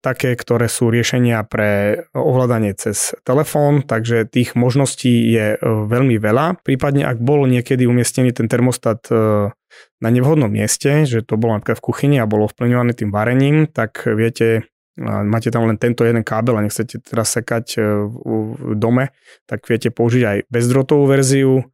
také, 0.00 0.32
ktoré 0.32 0.64
sú 0.64 0.88
riešenia 0.88 1.44
pre 1.44 2.02
ovládanie 2.16 2.72
cez 2.72 3.12
telefón, 3.20 3.84
takže 3.84 4.24
tých 4.24 4.56
možností 4.56 5.28
je 5.28 5.60
veľmi 5.60 6.16
veľa. 6.16 6.64
Prípadne 6.64 7.04
ak 7.04 7.20
bol 7.20 7.44
niekedy 7.44 7.84
umiestnený 7.84 8.32
ten 8.32 8.48
termostat 8.48 9.04
na 10.00 10.08
nevhodnom 10.08 10.48
mieste, 10.48 11.04
že 11.04 11.20
to 11.20 11.36
bolo 11.36 11.60
napríklad 11.60 11.78
v 11.78 11.86
kuchyni 11.86 12.16
a 12.16 12.28
bolo 12.28 12.48
vplňované 12.48 12.96
tým 12.96 13.12
varením, 13.12 13.68
tak 13.68 14.08
viete 14.08 14.71
a 15.00 15.24
máte 15.24 15.48
tam 15.48 15.64
len 15.64 15.80
tento 15.80 16.04
jeden 16.04 16.20
kábel 16.20 16.60
a 16.60 16.64
nechcete 16.64 17.00
teraz 17.00 17.32
sekať 17.32 17.66
e, 17.76 17.80
v 18.12 18.76
dome, 18.76 19.08
tak 19.48 19.64
viete 19.64 19.88
použiť 19.88 20.22
aj 20.22 20.38
bezdrotovú 20.52 21.08
verziu, 21.08 21.64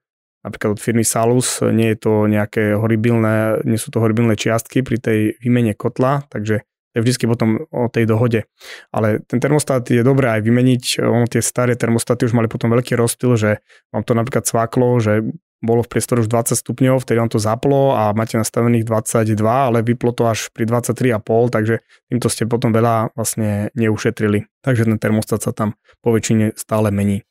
napríklad 0.46 0.78
od 0.78 0.80
firmy 0.80 1.02
Salus, 1.02 1.58
nie 1.60 1.94
je 1.94 1.98
to 1.98 2.30
nejaké 2.30 2.78
horibilné, 2.78 3.66
nie 3.66 3.80
sú 3.80 3.90
to 3.90 3.98
horibilné 3.98 4.38
čiastky 4.38 4.86
pri 4.86 5.02
tej 5.02 5.18
výmene 5.42 5.74
kotla, 5.74 6.22
takže 6.30 6.62
je 6.96 7.00
vždy 7.04 7.24
potom 7.30 7.50
o 7.68 7.86
tej 7.90 8.08
dohode. 8.08 8.48
Ale 8.90 9.22
ten 9.26 9.38
termostat 9.38 9.86
je 9.90 10.00
dobré 10.02 10.38
aj 10.38 10.42
vymeniť, 10.42 11.04
ono 11.04 11.26
tie 11.26 11.42
staré 11.44 11.74
termostaty 11.74 12.26
už 12.26 12.34
mali 12.34 12.50
potom 12.50 12.72
veľký 12.72 12.96
rozptyl, 12.96 13.34
že 13.38 13.50
vám 13.92 14.02
to 14.02 14.12
napríklad 14.14 14.46
cvaklo, 14.48 14.98
že 14.98 15.26
bolo 15.58 15.82
v 15.82 15.90
priestore 15.90 16.22
už 16.22 16.30
20 16.30 16.54
stupňov, 16.54 17.02
vtedy 17.02 17.18
vám 17.18 17.30
to 17.30 17.42
zaplo 17.42 17.94
a 17.94 18.14
máte 18.14 18.38
nastavených 18.38 18.86
22, 18.86 19.34
ale 19.42 19.82
vyplo 19.82 20.14
to 20.14 20.30
až 20.30 20.54
pri 20.54 20.70
23,5, 20.70 21.50
takže 21.50 21.82
týmto 22.06 22.28
ste 22.30 22.46
potom 22.46 22.70
veľa 22.70 23.10
vlastne 23.18 23.74
neušetrili. 23.74 24.46
Takže 24.62 24.86
ten 24.86 24.98
termostat 25.02 25.42
sa 25.42 25.50
tam 25.50 25.74
po 25.98 26.14
väčšine 26.14 26.54
stále 26.54 26.94
mení. 26.94 27.26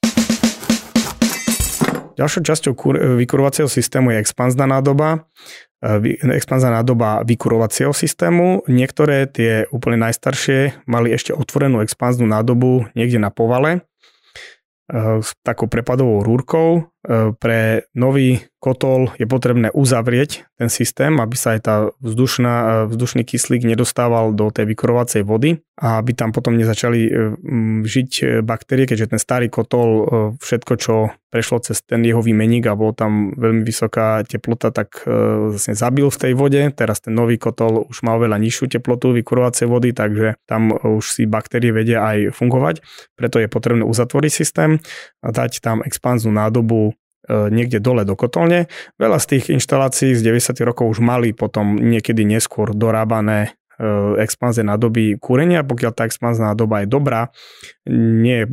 Ďalšou 2.17 2.41
časťou 2.41 2.73
vykurovacieho 3.21 3.69
systému 3.69 4.09
je 4.09 4.17
expanzná 4.25 4.65
nádoba. 4.65 5.29
E, 5.85 6.17
expanzná 6.33 6.81
nádoba 6.81 7.21
vykurovacieho 7.21 7.93
systému. 7.93 8.65
Niektoré 8.65 9.29
tie 9.29 9.69
úplne 9.69 10.01
najstaršie 10.01 10.89
mali 10.89 11.13
ešte 11.13 11.37
otvorenú 11.37 11.85
expanznú 11.85 12.25
nádobu 12.25 12.89
niekde 12.97 13.21
na 13.21 13.29
povale 13.29 13.85
e, 14.89 15.21
s 15.21 15.37
takou 15.45 15.69
prepadovou 15.69 16.25
rúrkou 16.25 16.89
pre 17.39 17.87
nový 17.95 18.43
kotol 18.57 19.13
je 19.21 19.29
potrebné 19.29 19.69
uzavrieť 19.69 20.49
ten 20.57 20.67
systém, 20.67 21.13
aby 21.21 21.37
sa 21.37 21.53
aj 21.53 21.61
tá 21.61 21.75
vzdušná, 22.01 22.55
e, 22.57 22.67
vzdušný 22.89 23.21
kyslík 23.21 23.61
nedostával 23.61 24.33
do 24.33 24.49
tej 24.49 24.65
vykurovacej 24.73 25.21
vody 25.21 25.61
a 25.77 26.01
aby 26.01 26.17
tam 26.17 26.33
potom 26.33 26.57
nezačali 26.57 26.99
e, 27.05 27.11
žiť 27.85 28.41
baktérie, 28.41 28.89
keďže 28.89 29.13
ten 29.13 29.21
starý 29.21 29.47
kotol, 29.53 30.09
všetko, 30.41 30.73
čo 30.81 31.13
prešlo 31.29 31.61
cez 31.61 31.85
ten 31.85 32.01
jeho 32.01 32.19
výmeník 32.19 32.65
a 32.65 32.73
bolo 32.73 32.97
tam 32.97 33.37
veľmi 33.37 33.61
vysoká 33.61 34.25
teplota, 34.25 34.73
tak 34.73 35.03
vlastne 35.05 35.75
zabil 35.77 36.07
v 36.07 36.17
tej 36.17 36.33
vode. 36.33 36.61
Teraz 36.73 37.03
ten 37.03 37.13
nový 37.13 37.37
kotol 37.37 37.85
už 37.85 38.01
má 38.01 38.17
oveľa 38.17 38.41
nižšiu 38.41 38.79
teplotu 38.79 39.13
vykurovacej 39.13 39.67
vody, 39.69 39.93
takže 39.93 40.39
tam 40.49 40.73
už 40.73 41.05
si 41.05 41.23
baktérie 41.29 41.69
vedia 41.69 42.01
aj 42.01 42.33
fungovať. 42.33 42.81
Preto 43.13 43.37
je 43.37 43.51
potrebné 43.51 43.83
uzatvoriť 43.85 44.31
systém 44.33 44.81
a 45.21 45.29
dať 45.29 45.61
tam 45.61 45.85
expanznú 45.85 46.33
nádobu 46.33 46.96
niekde 47.27 47.83
dole 47.83 48.07
do 48.07 48.15
kotolne. 48.15 48.71
Veľa 48.95 49.19
z 49.19 49.25
tých 49.37 49.45
inštalácií 49.51 50.15
z 50.15 50.21
90. 50.23 50.55
rokov 50.63 50.97
už 50.97 50.99
mali 51.03 51.35
potom 51.35 51.75
niekedy 51.75 52.23
neskôr 52.23 52.71
dorábané 52.71 53.51
e, 53.77 54.17
expanzné 54.23 54.63
nádoby 54.63 55.19
kúrenia. 55.19 55.67
Pokiaľ 55.67 55.91
tá 55.91 56.07
expanzná 56.07 56.55
nádoba 56.55 56.83
je 56.83 56.87
dobrá, 56.87 57.29
nie 57.91 58.43
je 58.43 58.45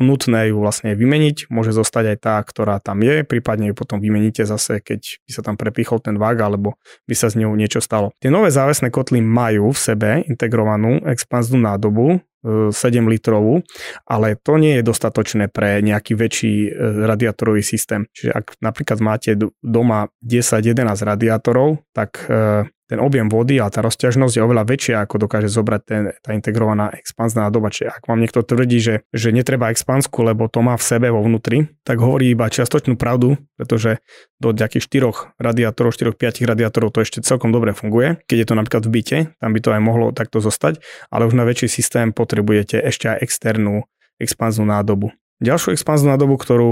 nutné 0.00 0.52
ju 0.52 0.56
vlastne 0.60 0.96
vymeniť, 0.96 1.52
môže 1.52 1.76
zostať 1.76 2.16
aj 2.16 2.18
tá, 2.20 2.36
ktorá 2.40 2.80
tam 2.80 3.04
je, 3.04 3.28
prípadne 3.28 3.72
ju 3.72 3.74
potom 3.76 4.00
vymeníte 4.00 4.48
zase, 4.48 4.80
keď 4.80 5.20
by 5.28 5.30
sa 5.30 5.42
tam 5.44 5.56
prepichol 5.60 6.00
ten 6.00 6.16
vák 6.16 6.38
alebo 6.40 6.80
by 7.04 7.14
sa 7.16 7.28
z 7.28 7.44
ňou 7.44 7.52
niečo 7.56 7.84
stalo. 7.84 8.16
Tie 8.24 8.32
nové 8.32 8.48
závesné 8.48 8.88
kotly 8.88 9.20
majú 9.20 9.72
v 9.72 9.78
sebe 9.78 10.10
integrovanú 10.24 11.04
expanznú 11.04 11.60
nádobu, 11.60 12.24
7 12.44 13.08
litrovú, 13.08 13.64
ale 14.04 14.36
to 14.36 14.60
nie 14.60 14.78
je 14.78 14.82
dostatočné 14.84 15.48
pre 15.48 15.80
nejaký 15.80 16.12
väčší 16.12 16.54
e, 16.68 16.70
radiátorový 17.08 17.64
systém. 17.64 18.04
Čiže 18.12 18.30
ak 18.36 18.46
napríklad 18.60 18.98
máte 19.00 19.32
doma 19.64 20.12
10-11 20.20 20.76
radiátorov, 21.00 21.80
tak 21.96 22.28
e, 22.28 22.68
ten 22.84 23.00
objem 23.00 23.32
vody 23.32 23.56
a 23.56 23.72
tá 23.72 23.80
rozťažnosť 23.80 24.36
je 24.36 24.42
oveľa 24.44 24.64
väčšia, 24.68 24.94
ako 25.04 25.24
dokáže 25.24 25.48
zobrať 25.48 25.80
ten, 25.84 26.02
tá 26.20 26.36
integrovaná 26.36 26.92
expanzná 26.92 27.48
nádoba. 27.48 27.72
Čiže 27.72 27.96
ak 27.96 28.04
vám 28.04 28.20
niekto 28.20 28.44
tvrdí, 28.44 28.78
že, 28.80 28.94
že 29.10 29.32
netreba 29.32 29.72
expansku, 29.72 30.20
lebo 30.20 30.48
to 30.52 30.60
má 30.60 30.76
v 30.76 30.84
sebe 30.84 31.08
vo 31.08 31.24
vnútri, 31.24 31.72
tak 31.82 32.00
hovorí 32.00 32.36
iba 32.36 32.48
čiastočnú 32.48 33.00
pravdu, 33.00 33.40
pretože 33.56 34.04
do 34.36 34.52
nejakých 34.52 34.84
4 34.84 35.40
radiátorov, 35.40 35.96
4-5 35.96 36.44
radiátorov 36.44 36.92
to 36.92 37.00
ešte 37.00 37.24
celkom 37.24 37.50
dobre 37.50 37.72
funguje. 37.72 38.20
Keď 38.28 38.36
je 38.44 38.46
to 38.46 38.54
napríklad 38.54 38.84
v 38.84 38.90
byte, 38.92 39.18
tam 39.40 39.50
by 39.56 39.60
to 39.64 39.70
aj 39.72 39.80
mohlo 39.80 40.06
takto 40.12 40.44
zostať, 40.44 40.84
ale 41.08 41.24
už 41.24 41.32
na 41.32 41.48
väčší 41.48 41.72
systém 41.72 42.12
potrebujete 42.12 42.76
ešte 42.76 43.16
aj 43.16 43.18
externú 43.24 43.88
expanznú 44.20 44.68
nádobu. 44.68 45.10
Ďalšiu 45.42 45.74
expanznú 45.74 46.14
nádobu, 46.14 46.38
ktorú 46.38 46.70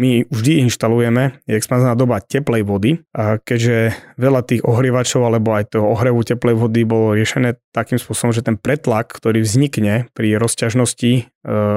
my 0.00 0.24
vždy 0.32 0.64
inštalujeme, 0.64 1.44
je 1.44 1.60
expanzná 1.60 1.92
doba 1.92 2.24
teplej 2.24 2.64
vody, 2.64 3.04
a 3.12 3.36
keďže 3.36 3.92
veľa 4.16 4.40
tých 4.48 4.64
ohrievačov 4.64 5.28
alebo 5.28 5.52
aj 5.52 5.76
toho 5.76 5.92
ohrevu 5.92 6.24
teplej 6.24 6.56
vody 6.56 6.88
bolo 6.88 7.12
riešené 7.12 7.60
takým 7.76 8.00
spôsobom, 8.00 8.32
že 8.32 8.40
ten 8.40 8.56
pretlak, 8.56 9.12
ktorý 9.12 9.44
vznikne 9.44 10.08
pri 10.16 10.40
rozťažnosti 10.40 11.12
e, 11.12 11.22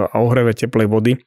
a 0.08 0.16
ohreve 0.24 0.56
teplej 0.56 0.88
vody, 0.88 1.12
e, 1.14 1.20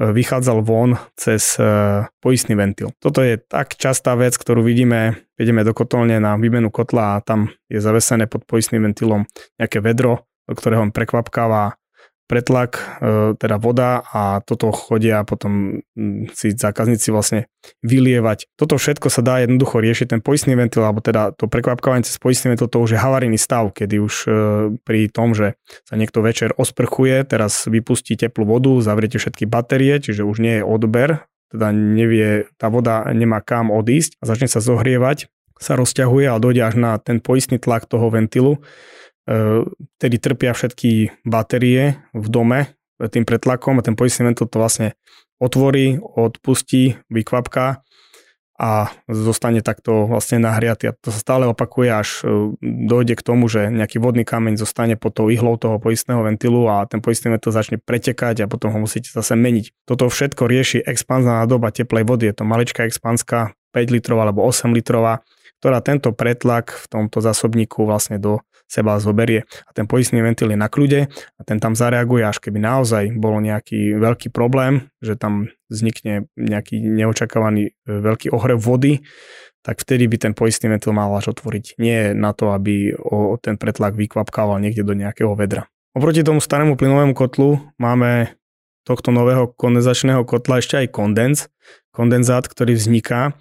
vychádzal 0.00 0.64
von 0.64 0.96
cez 1.12 1.60
e, 1.60 2.08
poistný 2.24 2.56
ventil. 2.56 2.96
Toto 3.04 3.20
je 3.20 3.36
tak 3.36 3.76
častá 3.76 4.16
vec, 4.16 4.32
ktorú 4.40 4.64
vidíme, 4.64 5.20
ideme 5.36 5.60
do 5.60 5.76
kotolne 5.76 6.16
na 6.16 6.40
výmenu 6.40 6.72
kotla 6.72 7.20
a 7.20 7.22
tam 7.22 7.52
je 7.68 7.84
zavesené 7.84 8.24
pod 8.24 8.48
poistným 8.48 8.88
ventilom 8.88 9.28
nejaké 9.60 9.84
vedro, 9.84 10.24
do 10.48 10.56
ktorého 10.56 10.88
on 10.88 10.90
prekvapkáva 10.90 11.76
pretlak, 12.30 12.78
e, 13.02 13.34
teda 13.34 13.58
voda 13.58 14.06
a 14.06 14.38
toto 14.46 14.70
chodia 14.70 15.26
potom 15.26 15.82
mm, 15.98 16.30
si 16.30 16.54
zákazníci 16.54 17.10
vlastne 17.10 17.50
vylievať. 17.82 18.46
Toto 18.54 18.78
všetko 18.78 19.10
sa 19.10 19.26
dá 19.26 19.42
jednoducho 19.42 19.82
riešiť, 19.82 20.14
ten 20.14 20.22
poistný 20.22 20.54
ventil, 20.54 20.86
alebo 20.86 21.02
teda 21.02 21.34
to 21.34 21.50
prekvapkávanie 21.50 22.06
cez 22.06 22.22
poistný 22.22 22.54
ventil, 22.54 22.70
to 22.70 22.78
už 22.78 22.94
je 22.94 23.02
havarijný 23.02 23.34
stav, 23.34 23.74
kedy 23.74 23.98
už 23.98 24.14
e, 24.22 24.30
pri 24.86 25.10
tom, 25.10 25.34
že 25.34 25.58
sa 25.82 25.98
niekto 25.98 26.22
večer 26.22 26.54
osprchuje, 26.54 27.26
teraz 27.26 27.66
vypustí 27.66 28.14
teplú 28.14 28.46
vodu, 28.46 28.70
zavriete 28.78 29.18
všetky 29.18 29.50
batérie, 29.50 29.98
čiže 29.98 30.22
už 30.22 30.38
nie 30.38 30.62
je 30.62 30.64
odber, 30.64 31.26
teda 31.50 31.74
nevie, 31.74 32.46
tá 32.62 32.70
voda 32.70 33.02
nemá 33.10 33.42
kam 33.42 33.74
odísť 33.74 34.22
a 34.22 34.30
začne 34.30 34.46
sa 34.46 34.62
zohrievať, 34.62 35.26
sa 35.58 35.74
rozťahuje 35.74 36.30
a 36.30 36.38
dojde 36.38 36.62
až 36.62 36.74
na 36.78 36.92
ten 37.02 37.18
poistný 37.18 37.58
tlak 37.58 37.90
toho 37.90 38.06
ventilu, 38.08 38.62
tedy 39.98 40.16
trpia 40.18 40.52
všetky 40.56 41.22
batérie 41.24 42.02
v 42.16 42.26
dome 42.28 42.60
tým 43.08 43.24
pretlakom 43.24 43.80
a 43.80 43.86
ten 43.86 43.96
poistný 43.96 44.28
ventil 44.28 44.44
to 44.44 44.60
vlastne 44.60 44.92
otvorí, 45.40 45.96
odpustí, 45.96 47.00
vykvapká 47.08 47.80
a 48.60 48.92
zostane 49.08 49.64
takto 49.64 50.04
vlastne 50.04 50.36
nahriatý. 50.36 50.92
A 50.92 50.96
to 51.00 51.08
sa 51.08 51.16
stále 51.16 51.48
opakuje, 51.48 51.88
až 51.88 52.08
e, 52.20 52.52
dojde 52.60 53.16
k 53.16 53.24
tomu, 53.24 53.48
že 53.48 53.72
nejaký 53.72 53.96
vodný 53.96 54.28
kameň 54.28 54.60
zostane 54.60 55.00
pod 55.00 55.16
tou 55.16 55.32
ihlou 55.32 55.56
toho 55.56 55.80
poistného 55.80 56.20
ventilu 56.20 56.68
a 56.68 56.84
ten 56.84 57.00
poistný 57.00 57.32
ventil 57.32 57.56
začne 57.56 57.80
pretekať 57.80 58.44
a 58.44 58.50
potom 58.52 58.68
ho 58.68 58.76
musíte 58.84 59.08
zase 59.08 59.32
meniť. 59.32 59.88
Toto 59.88 60.12
všetko 60.12 60.44
rieši 60.44 60.84
expanzná 60.84 61.40
doba 61.48 61.72
teplej 61.72 62.04
vody. 62.04 62.28
Je 62.28 62.36
to 62.36 62.44
maličká 62.44 62.84
expanská 62.84 63.56
5 63.72 63.96
litrová 63.96 64.28
alebo 64.28 64.44
8 64.44 64.76
litrová, 64.76 65.24
ktorá 65.64 65.80
tento 65.80 66.12
pretlak 66.12 66.76
v 66.76 66.84
tomto 66.84 67.24
zásobníku 67.24 67.88
vlastne 67.88 68.20
do 68.20 68.44
seba 68.70 69.02
zoberie 69.02 69.42
a 69.66 69.70
ten 69.74 69.90
poistný 69.90 70.22
ventil 70.22 70.54
je 70.54 70.58
na 70.58 70.70
kľude 70.70 71.10
a 71.10 71.40
ten 71.42 71.58
tam 71.58 71.74
zareaguje, 71.74 72.22
až 72.22 72.38
keby 72.38 72.62
naozaj 72.62 73.10
bol 73.18 73.42
nejaký 73.42 73.98
veľký 73.98 74.30
problém, 74.30 74.86
že 75.02 75.18
tam 75.18 75.50
vznikne 75.66 76.30
nejaký 76.38 76.78
neočakávaný 76.78 77.62
e, 77.66 77.72
veľký 77.90 78.30
ohrev 78.30 78.62
vody, 78.62 79.02
tak 79.66 79.82
vtedy 79.82 80.06
by 80.06 80.16
ten 80.16 80.32
poistný 80.32 80.70
ventil 80.70 80.94
mal 80.94 81.10
až 81.18 81.34
otvoriť. 81.34 81.76
Nie 81.82 82.14
na 82.14 82.30
to, 82.30 82.54
aby 82.54 82.94
o 82.96 83.36
ten 83.36 83.58
pretlak 83.58 83.98
vykvapkával 83.98 84.62
niekde 84.62 84.86
do 84.86 84.94
nejakého 84.94 85.34
vedra. 85.34 85.66
Oproti 85.90 86.22
tomu 86.22 86.38
starému 86.38 86.78
plynovému 86.78 87.18
kotlu 87.18 87.58
máme 87.74 88.38
tohto 88.86 89.12
nového 89.12 89.50
kondenzačného 89.52 90.24
kotla 90.24 90.62
ešte 90.62 90.80
aj 90.80 90.94
kondens, 90.94 91.50
kondenzát, 91.92 92.46
ktorý 92.46 92.78
vzniká 92.78 93.34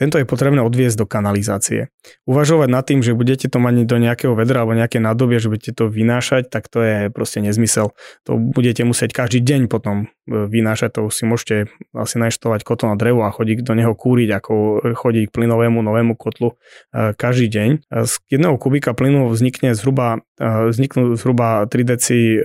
tento 0.00 0.16
je 0.16 0.24
potrebné 0.24 0.64
odviesť 0.64 1.04
do 1.04 1.06
kanalizácie. 1.06 1.92
Uvažovať 2.24 2.68
nad 2.72 2.80
tým, 2.88 3.04
že 3.04 3.12
budete 3.12 3.52
to 3.52 3.60
mať 3.60 3.84
do 3.84 4.00
nejakého 4.00 4.32
vedra 4.32 4.64
alebo 4.64 4.72
nejaké 4.72 4.96
nádobie, 4.96 5.36
že 5.36 5.52
budete 5.52 5.76
to 5.76 5.92
vynášať, 5.92 6.48
tak 6.48 6.72
to 6.72 6.80
je 6.80 6.96
proste 7.12 7.44
nezmysel. 7.44 7.92
To 8.24 8.40
budete 8.40 8.80
musieť 8.88 9.12
každý 9.12 9.44
deň 9.44 9.68
potom 9.68 10.08
e, 10.08 10.48
vynášať, 10.48 10.96
to 10.96 11.12
si 11.12 11.28
môžete 11.28 11.68
asi 11.92 12.16
nainštalovať 12.16 12.64
kotol 12.64 12.88
na 12.88 12.96
drevo 12.96 13.28
a 13.28 13.34
chodiť 13.34 13.60
do 13.60 13.76
neho 13.76 13.92
kúriť, 13.92 14.40
ako 14.40 14.54
chodiť 14.96 15.28
k 15.28 15.34
plynovému 15.36 15.84
novému 15.84 16.16
kotlu 16.16 16.56
e, 16.96 17.12
každý 17.12 17.52
deň. 17.52 17.68
E, 17.76 18.08
z 18.08 18.12
jedného 18.32 18.56
kubika 18.56 18.96
plynu 18.96 19.28
vznikne 19.28 19.76
zhruba, 19.76 20.24
vzniknú 20.40 21.20
zhruba 21.20 21.68
3 21.68 21.92
deci 21.92 22.40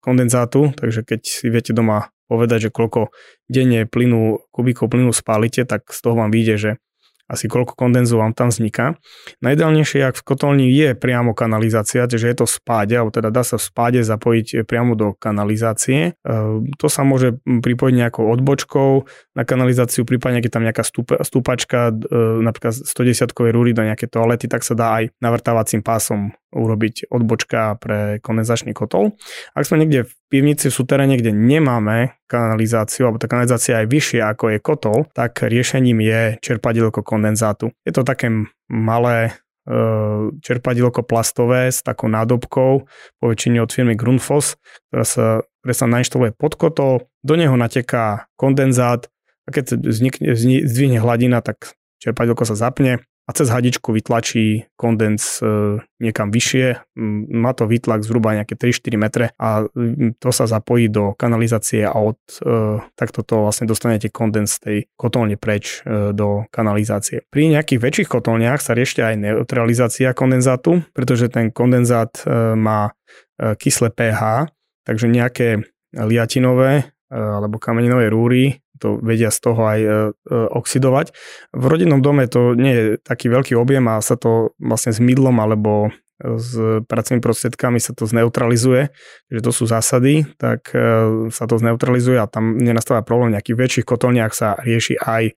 kondenzátu, 0.00 0.72
takže 0.76 1.04
keď 1.04 1.20
si 1.24 1.46
viete 1.48 1.72
doma 1.72 2.12
povedať, 2.30 2.70
že 2.70 2.70
koľko 2.70 3.10
denne 3.50 3.90
plynu, 3.90 4.46
kubíkov 4.54 4.86
plynu 4.86 5.10
spálite, 5.10 5.66
tak 5.66 5.90
z 5.90 5.98
toho 5.98 6.14
vám 6.14 6.30
vyjde, 6.30 6.56
že 6.56 6.70
asi 7.30 7.46
koľko 7.46 7.78
kondenzu 7.78 8.18
vám 8.18 8.34
tam 8.34 8.50
vzniká. 8.50 8.98
Najideálnejšie, 9.38 10.02
ak 10.02 10.18
v 10.18 10.26
kotolni 10.26 10.66
je 10.74 10.98
priamo 10.98 11.30
kanalizácia, 11.30 12.10
že 12.10 12.26
je 12.26 12.36
to 12.42 12.46
spáde, 12.50 12.98
alebo 12.98 13.14
teda 13.14 13.30
dá 13.30 13.46
sa 13.46 13.54
v 13.54 13.62
spáde 13.70 14.00
zapojiť 14.02 14.66
priamo 14.66 14.98
do 14.98 15.14
kanalizácie. 15.14 16.18
E, 16.18 16.34
to 16.74 16.86
sa 16.90 17.06
môže 17.06 17.38
pripojiť 17.46 17.94
nejakou 17.94 18.26
odbočkou 18.26 19.06
na 19.38 19.42
kanalizáciu, 19.46 20.02
prípadne 20.02 20.42
keď 20.42 20.50
tam 20.50 20.66
nejaká 20.66 20.82
stúpačka, 21.22 21.94
e, 21.94 22.42
napríklad 22.42 22.74
110 22.74 23.30
rúry 23.54 23.70
do 23.70 23.86
nejaké 23.86 24.10
toalety, 24.10 24.50
tak 24.50 24.66
sa 24.66 24.74
dá 24.74 24.98
aj 24.98 25.14
navrtávacím 25.22 25.86
pásom 25.86 26.34
urobiť 26.50 27.10
odbočka 27.10 27.78
pre 27.78 28.18
kondenzačný 28.20 28.74
kotol. 28.74 29.14
Ak 29.54 29.66
sme 29.66 29.82
niekde 29.82 30.06
v 30.06 30.12
pivnici 30.30 30.66
v 30.70 30.76
súteréne, 30.76 31.14
kde 31.14 31.30
nemáme 31.30 32.18
kanalizáciu, 32.26 33.06
alebo 33.06 33.22
tá 33.22 33.30
kanalizácia 33.30 33.82
je 33.82 33.90
vyššia 33.90 34.34
ako 34.34 34.44
je 34.54 34.58
kotol, 34.58 34.98
tak 35.14 35.42
riešením 35.42 36.02
je 36.02 36.20
čerpadielko 36.42 37.06
kondenzátu. 37.06 37.70
Je 37.86 37.94
to 37.94 38.02
také 38.02 38.30
malé 38.66 39.16
e, 39.26 39.30
čerpadielko 40.42 41.06
plastové 41.06 41.70
s 41.70 41.86
takou 41.86 42.10
nádobkou, 42.10 42.70
po 43.18 43.24
väčšine 43.26 43.62
od 43.62 43.70
firmy 43.70 43.94
Grundfos, 43.94 44.58
ktorá 44.90 45.06
sa, 45.06 45.26
ktoré 45.62 45.74
sa 45.74 45.86
nainštaluje 45.86 46.30
pod 46.34 46.58
kotol, 46.58 47.06
do 47.22 47.34
neho 47.38 47.54
nateká 47.54 48.26
kondenzát 48.34 49.06
a 49.46 49.48
keď 49.50 49.82
vznikne, 49.82 50.34
zdvihne 50.66 50.98
hladina, 51.02 51.42
tak 51.42 51.74
čerpadielko 52.00 52.48
sa 52.48 52.56
zapne 52.56 53.02
a 53.30 53.32
cez 53.32 53.46
hadičku 53.46 53.94
vytlačí 53.94 54.66
kondens 54.74 55.38
e, 55.38 55.78
niekam 56.02 56.34
vyššie. 56.34 56.98
Má 57.30 57.54
to 57.54 57.70
výtlak 57.70 58.02
zhruba 58.02 58.34
nejaké 58.34 58.58
3-4 58.58 58.98
metre 58.98 59.26
a 59.38 59.70
to 60.18 60.30
sa 60.34 60.50
zapojí 60.50 60.90
do 60.90 61.14
kanalizácie 61.14 61.86
a 61.86 61.94
od 61.94 62.18
e, 62.42 62.82
takto 62.98 63.22
to 63.22 63.46
vlastne 63.46 63.70
dostanete 63.70 64.10
kondens 64.10 64.58
tej 64.58 64.90
kotolne 64.98 65.38
preč 65.38 65.86
e, 65.86 66.10
do 66.10 66.42
kanalizácie. 66.50 67.22
Pri 67.30 67.54
nejakých 67.54 67.78
väčších 67.78 68.08
kotolniach 68.10 68.58
sa 68.58 68.74
riešte 68.74 69.06
aj 69.06 69.14
neutralizácia 69.14 70.10
kondenzátu, 70.10 70.82
pretože 70.90 71.30
ten 71.30 71.54
kondenzát 71.54 72.10
má 72.58 72.90
kyslé 73.38 73.94
pH, 73.94 74.50
takže 74.82 75.06
nejaké 75.06 75.62
liatinové 75.94 76.90
alebo 77.10 77.58
kameninové 77.58 78.10
rúry 78.10 78.58
to 78.80 78.96
vedia 79.04 79.28
z 79.28 79.38
toho 79.44 79.60
aj 79.60 79.80
e, 79.80 79.88
e, 79.88 79.92
oxidovať. 80.32 81.12
V 81.52 81.64
rodinnom 81.68 82.00
dome 82.00 82.24
to 82.26 82.56
nie 82.56 82.72
je 82.72 82.84
taký 82.98 83.28
veľký 83.28 83.52
objem 83.54 83.84
a 83.92 84.00
sa 84.00 84.16
to 84.16 84.56
vlastne 84.56 84.96
s 84.96 84.98
mydlom 84.98 85.36
alebo 85.36 85.92
s 86.20 86.52
pracovnými 86.84 87.24
prostriedkami 87.24 87.80
sa 87.80 87.96
to 87.96 88.04
zneutralizuje, 88.04 88.92
že 89.32 89.40
to 89.40 89.50
sú 89.50 89.64
zásady, 89.64 90.28
tak 90.36 90.68
e, 90.76 90.80
sa 91.32 91.44
to 91.48 91.56
zneutralizuje 91.56 92.20
a 92.20 92.28
tam 92.28 92.60
nenastáva 92.60 93.00
problém. 93.00 93.32
V 93.32 93.40
nejakých 93.40 93.56
väčších 93.56 93.86
kotolniach 93.88 94.32
sa 94.36 94.60
rieši 94.60 95.00
aj 95.00 95.22
e, 95.24 95.32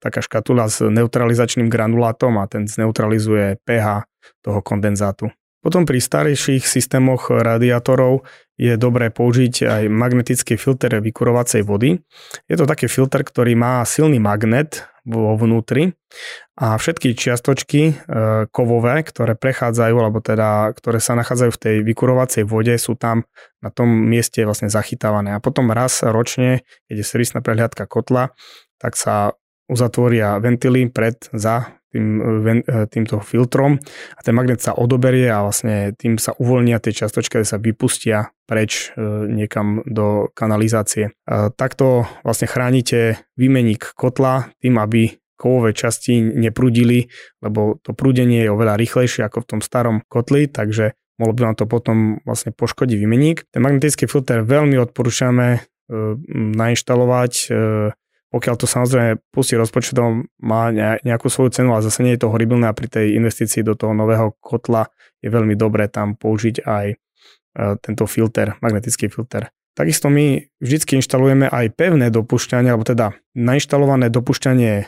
taká 0.00 0.24
škatula 0.24 0.72
s 0.72 0.80
neutralizačným 0.80 1.68
granulátom 1.68 2.40
a 2.40 2.48
ten 2.48 2.64
zneutralizuje 2.64 3.60
pH 3.68 4.08
toho 4.40 4.60
kondenzátu. 4.64 5.28
Potom 5.60 5.88
pri 5.88 5.96
starejších 5.96 6.68
systémoch 6.68 7.32
radiátorov 7.32 8.28
je 8.54 8.78
dobré 8.78 9.10
použiť 9.10 9.54
aj 9.66 9.82
magnetický 9.90 10.54
filter 10.54 11.02
vykurovacej 11.02 11.66
vody. 11.66 11.98
Je 12.46 12.56
to 12.56 12.70
taký 12.70 12.86
filter, 12.86 13.26
ktorý 13.26 13.58
má 13.58 13.82
silný 13.82 14.22
magnet 14.22 14.86
vo 15.04 15.36
vnútri 15.36 15.92
a 16.56 16.80
všetky 16.80 17.12
čiastočky 17.12 17.82
e, 17.90 17.94
kovové, 18.48 19.04
ktoré 19.04 19.36
prechádzajú, 19.36 19.94
alebo 20.00 20.24
teda, 20.24 20.72
ktoré 20.72 20.96
sa 20.96 21.12
nachádzajú 21.18 21.50
v 21.52 21.60
tej 21.60 21.76
vykurovacej 21.84 22.48
vode, 22.48 22.72
sú 22.80 22.96
tam 22.96 23.28
na 23.60 23.68
tom 23.68 23.90
mieste 23.90 24.40
vlastne 24.48 24.72
zachytávané. 24.72 25.36
A 25.36 25.44
potom 25.44 25.68
raz 25.74 26.00
ročne, 26.00 26.64
keď 26.88 27.04
je 27.04 27.04
servisná 27.04 27.44
prehliadka 27.44 27.84
kotla, 27.84 28.32
tak 28.80 28.96
sa 28.96 29.36
uzatvoria 29.68 30.40
ventily 30.40 30.88
pred, 30.88 31.20
za 31.36 31.74
tým, 31.94 32.18
e, 32.18 32.90
týmto 32.90 33.22
filtrom 33.22 33.78
a 34.18 34.20
ten 34.26 34.34
magnet 34.34 34.58
sa 34.58 34.74
odoberie 34.74 35.30
a 35.30 35.46
vlastne 35.46 35.94
tým 35.94 36.18
sa 36.18 36.34
uvoľnia 36.34 36.82
tie 36.82 36.90
čiastočky, 36.90 37.38
ktoré 37.38 37.46
sa 37.46 37.62
vypustia 37.62 38.34
preč 38.50 38.90
e, 38.90 38.98
niekam 39.30 39.86
do 39.86 40.28
kanalizácie. 40.34 41.14
Takto 41.54 42.04
vlastne 42.26 42.50
chránite 42.50 43.22
výmeník 43.38 43.94
kotla 43.94 44.50
tým, 44.58 44.76
aby 44.82 45.14
kovové 45.38 45.72
časti 45.72 46.20
neprudili, 46.20 47.06
lebo 47.40 47.78
to 47.80 47.94
prúdenie 47.94 48.44
je 48.44 48.52
oveľa 48.52 48.74
rýchlejšie 48.76 49.22
ako 49.26 49.46
v 49.46 49.48
tom 49.48 49.60
starom 49.62 50.02
kotli, 50.10 50.50
takže 50.50 50.94
mohlo 51.18 51.32
by 51.32 51.40
vám 51.50 51.56
to 51.56 51.66
potom 51.70 51.96
vlastne 52.26 52.50
poškodiť 52.54 52.96
výmeník. 52.98 53.48
Ten 53.50 53.62
magnetický 53.62 54.10
filter 54.10 54.42
veľmi 54.42 54.78
odporúčame 54.78 55.64
nainštalovať 56.32 57.32
pokiaľ 58.34 58.54
to 58.58 58.66
samozrejme 58.66 59.22
pustí 59.30 59.54
rozpočtom, 59.54 60.26
má 60.42 60.74
nejakú 61.06 61.30
svoju 61.30 61.54
cenu, 61.54 61.70
ale 61.70 61.86
zase 61.86 62.02
nie 62.02 62.18
je 62.18 62.26
to 62.26 62.34
horibilné 62.34 62.66
a 62.66 62.74
pri 62.74 62.90
tej 62.90 63.14
investícii 63.14 63.62
do 63.62 63.78
toho 63.78 63.94
nového 63.94 64.34
kotla 64.42 64.90
je 65.22 65.30
veľmi 65.30 65.54
dobré 65.54 65.86
tam 65.86 66.18
použiť 66.18 66.66
aj 66.66 66.86
e, 66.90 66.96
tento 67.78 68.10
filter, 68.10 68.58
magnetický 68.58 69.06
filter 69.06 69.54
Takisto 69.74 70.06
my 70.06 70.38
vždy 70.62 71.02
inštalujeme 71.02 71.50
aj 71.50 71.74
pevné 71.74 72.06
dopušťanie, 72.14 72.70
alebo 72.70 72.86
teda 72.86 73.10
nainštalované 73.34 74.06
dopušťanie 74.06 74.74
e, 74.78 74.84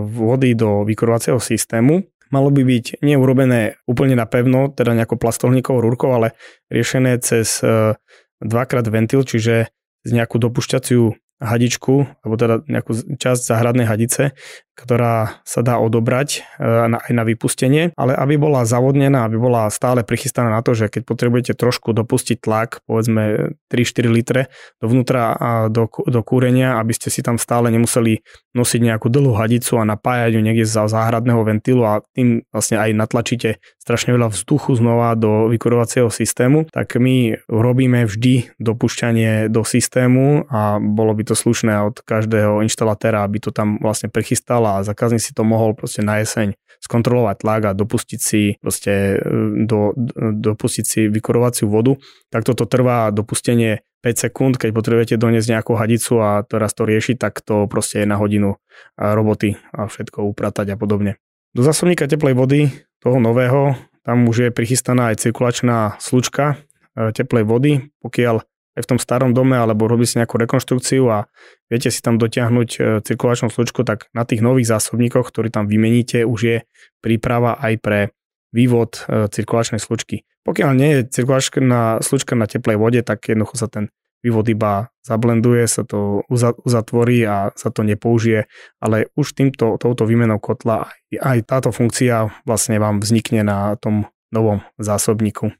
vody 0.00 0.56
do 0.56 0.88
vykurovacieho 0.88 1.36
systému. 1.36 2.08
Malo 2.32 2.48
by 2.48 2.64
byť 2.64 3.04
neurobené 3.04 3.76
úplne 3.84 4.16
na 4.16 4.24
pevno, 4.24 4.72
teda 4.72 4.96
nejakou 4.96 5.20
plastohníkovou 5.20 5.84
rúrkou, 5.84 6.08
ale 6.16 6.32
riešené 6.72 7.20
cez 7.20 7.60
e, 7.60 8.00
dvakrát 8.40 8.88
ventil, 8.88 9.28
čiže 9.28 9.68
z 10.08 10.10
nejakú 10.10 10.40
dopušťaciu 10.40 11.23
hadičku, 11.44 12.08
alebo 12.24 12.34
teda 12.40 12.64
nejakú 12.66 12.96
časť 13.20 13.40
záhradnej 13.44 13.86
hadice, 13.86 14.32
ktorá 14.74 15.38
sa 15.46 15.62
dá 15.62 15.78
odobrať 15.78 16.42
e, 16.58 16.66
aj 16.92 17.12
na 17.14 17.22
vypustenie, 17.22 17.94
ale 17.94 18.12
aby 18.18 18.34
bola 18.34 18.66
zavodnená, 18.66 19.24
aby 19.24 19.38
bola 19.38 19.70
stále 19.70 20.02
prichystaná 20.02 20.50
na 20.50 20.60
to, 20.60 20.74
že 20.74 20.90
keď 20.90 21.02
potrebujete 21.06 21.52
trošku 21.54 21.94
dopustiť 21.94 22.42
tlak, 22.42 22.82
povedzme 22.84 23.54
3-4 23.70 24.10
litre 24.10 24.40
dovnútra 24.82 25.38
a 25.38 25.50
do, 25.70 25.86
do 25.86 26.20
kúrenia, 26.26 26.82
aby 26.82 26.90
ste 26.90 27.08
si 27.08 27.22
tam 27.22 27.38
stále 27.38 27.70
nemuseli 27.70 28.20
nosiť 28.54 28.80
nejakú 28.82 29.06
dlhú 29.10 29.34
hadicu 29.38 29.78
a 29.78 29.86
napájať 29.86 30.38
ju 30.38 30.40
niekde 30.42 30.66
za 30.66 30.86
záhradného 30.90 31.42
ventilu 31.46 31.82
a 31.86 32.02
tým 32.14 32.42
vlastne 32.50 32.78
aj 32.82 32.90
natlačíte 32.94 33.48
strašne 33.78 34.16
veľa 34.16 34.32
vzduchu 34.32 34.74
znova 34.74 35.12
do 35.14 35.46
vykurovacieho 35.52 36.08
systému, 36.08 36.66
tak 36.72 36.96
my 36.96 37.44
robíme 37.46 38.08
vždy 38.08 38.56
dopušťanie 38.56 39.52
do 39.52 39.60
systému 39.60 40.48
a 40.48 40.80
bolo 40.80 41.12
by 41.12 41.22
to 41.28 41.34
slušné 41.36 41.84
od 41.84 42.00
každého 42.00 42.64
inštalatéra, 42.64 43.22
aby 43.22 43.44
to 43.44 43.52
tam 43.52 43.76
vlastne 43.78 44.08
prichystal 44.08 44.63
a 44.66 44.84
zákazník 44.84 45.20
si 45.20 45.32
to 45.36 45.44
mohol 45.44 45.76
proste 45.76 46.00
na 46.00 46.20
jeseň 46.24 46.56
skontrolovať 46.80 47.36
tlak 47.40 47.62
a 47.64 47.76
dopustiť 47.76 48.20
si 48.20 48.42
proste 48.60 49.16
e, 49.16 49.64
do, 49.64 49.96
dopustiť 50.20 50.84
si 50.84 51.00
vykurovaciu 51.08 51.68
vodu, 51.68 51.96
tak 52.28 52.44
toto 52.44 52.68
trvá 52.68 53.08
dopustenie 53.08 53.80
5 54.04 54.28
sekúnd, 54.28 54.54
keď 54.60 54.70
potrebujete 54.76 55.14
doniesť 55.16 55.48
nejakú 55.48 55.72
hadicu 55.80 56.20
a 56.20 56.44
teraz 56.44 56.76
to 56.76 56.84
riešiť, 56.84 57.16
tak 57.16 57.40
to 57.40 57.64
proste 57.64 58.04
je 58.04 58.06
na 58.06 58.20
hodinu 58.20 58.60
roboty 59.00 59.56
a 59.72 59.88
všetko 59.88 60.28
upratať 60.28 60.72
a 60.72 60.76
podobne. 60.76 61.16
Do 61.56 61.64
zásobníka 61.64 62.04
teplej 62.04 62.36
vody, 62.36 62.68
toho 63.00 63.16
nového, 63.16 63.80
tam 64.04 64.28
už 64.28 64.36
je 64.36 64.50
prichystaná 64.52 65.08
aj 65.08 65.24
cirkulačná 65.24 65.96
slučka 65.96 66.60
e, 66.92 67.16
teplej 67.16 67.48
vody, 67.48 67.72
pokiaľ 68.04 68.44
aj 68.74 68.82
v 68.84 68.90
tom 68.94 68.98
starom 68.98 69.30
dome 69.32 69.54
alebo 69.54 69.86
robí 69.86 70.04
si 70.04 70.18
nejakú 70.18 70.38
rekonštrukciu 70.38 71.06
a 71.10 71.30
viete 71.70 71.88
si 71.90 72.02
tam 72.02 72.18
dotiahnuť 72.18 72.68
e, 72.74 72.78
cirkulačnú 73.06 73.48
slučku, 73.50 73.86
tak 73.86 74.10
na 74.10 74.26
tých 74.26 74.42
nových 74.42 74.70
zásobníkoch, 74.70 75.30
ktorý 75.30 75.50
tam 75.50 75.70
vymeníte, 75.70 76.26
už 76.26 76.40
je 76.42 76.56
príprava 76.98 77.56
aj 77.58 77.74
pre 77.78 78.00
vývod 78.50 79.06
e, 79.06 79.30
cirkulačnej 79.30 79.78
slučky. 79.78 80.26
Pokiaľ 80.44 80.70
nie 80.76 80.90
je 80.98 81.00
cirkulačná 81.08 82.04
slučka 82.04 82.36
na 82.36 82.50
teplej 82.50 82.76
vode, 82.76 83.00
tak 83.00 83.24
jednoducho 83.26 83.56
sa 83.56 83.70
ten 83.70 83.88
vývod 84.24 84.48
iba 84.48 84.88
zablenduje, 85.04 85.68
sa 85.68 85.84
to 85.84 86.24
uzatvorí 86.64 87.28
a 87.28 87.52
sa 87.52 87.68
to 87.68 87.84
nepoužije, 87.84 88.48
ale 88.80 89.12
už 89.20 89.36
týmto, 89.36 89.76
touto 89.76 90.08
výmenou 90.08 90.40
kotla 90.40 90.88
aj 91.12 91.44
táto 91.44 91.68
funkcia 91.68 92.32
vlastne 92.48 92.80
vám 92.80 93.04
vznikne 93.04 93.44
na 93.44 93.76
tom 93.76 94.08
novom 94.32 94.64
zásobníku. 94.80 95.52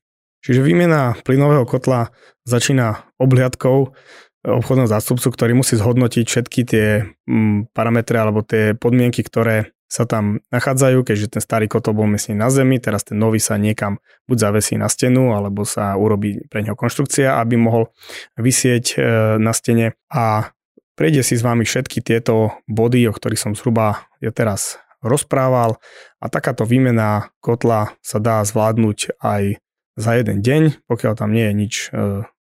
Čiže 0.45 0.61
výmena 0.61 1.17
plynového 1.25 1.65
kotla 1.65 2.13
začína 2.45 3.17
obhliadkou 3.17 3.97
obchodného 4.45 4.93
zástupcu, 4.93 5.33
ktorý 5.33 5.57
musí 5.57 5.81
zhodnotiť 5.81 6.25
všetky 6.29 6.61
tie 6.69 6.87
mm, 7.25 7.73
parametre 7.73 8.21
alebo 8.21 8.45
tie 8.45 8.77
podmienky, 8.77 9.25
ktoré 9.25 9.73
sa 9.89 10.05
tam 10.05 10.43
nachádzajú, 10.51 11.07
keďže 11.07 11.39
ten 11.39 11.43
starý 11.45 11.71
kotol 11.71 11.97
bol 11.97 12.11
miestne 12.11 12.35
na 12.35 12.51
zemi, 12.51 12.83
teraz 12.83 13.07
ten 13.07 13.17
nový 13.17 13.39
sa 13.39 13.57
niekam 13.57 14.03
buď 14.27 14.37
zavesí 14.37 14.75
na 14.75 14.91
stenu, 14.91 15.33
alebo 15.33 15.63
sa 15.63 15.95
urobí 15.95 16.45
pre 16.51 16.67
neho 16.67 16.75
konštrukcia, 16.75 17.39
aby 17.39 17.55
mohol 17.55 17.95
vysieť 18.35 18.85
e, 18.91 19.39
na 19.39 19.55
stene. 19.55 19.95
A 20.11 20.51
prejde 20.99 21.23
si 21.23 21.39
s 21.39 21.47
vami 21.47 21.63
všetky 21.63 22.03
tieto 22.03 22.59
body, 22.67 23.07
o 23.07 23.15
ktorých 23.15 23.39
som 23.39 23.53
zhruba 23.55 24.11
ja 24.19 24.35
teraz 24.35 24.83
rozprával. 24.99 25.79
A 26.19 26.27
takáto 26.27 26.67
výmena 26.67 27.31
kotla 27.39 27.95
sa 28.03 28.19
dá 28.19 28.43
zvládnuť 28.43 29.21
aj 29.23 29.63
za 29.95 30.19
jeden 30.19 30.43
deň, 30.43 30.87
pokiaľ 30.91 31.13
tam 31.15 31.31
nie 31.31 31.47
je 31.47 31.55
nič 31.55 31.75
e, 31.75 31.89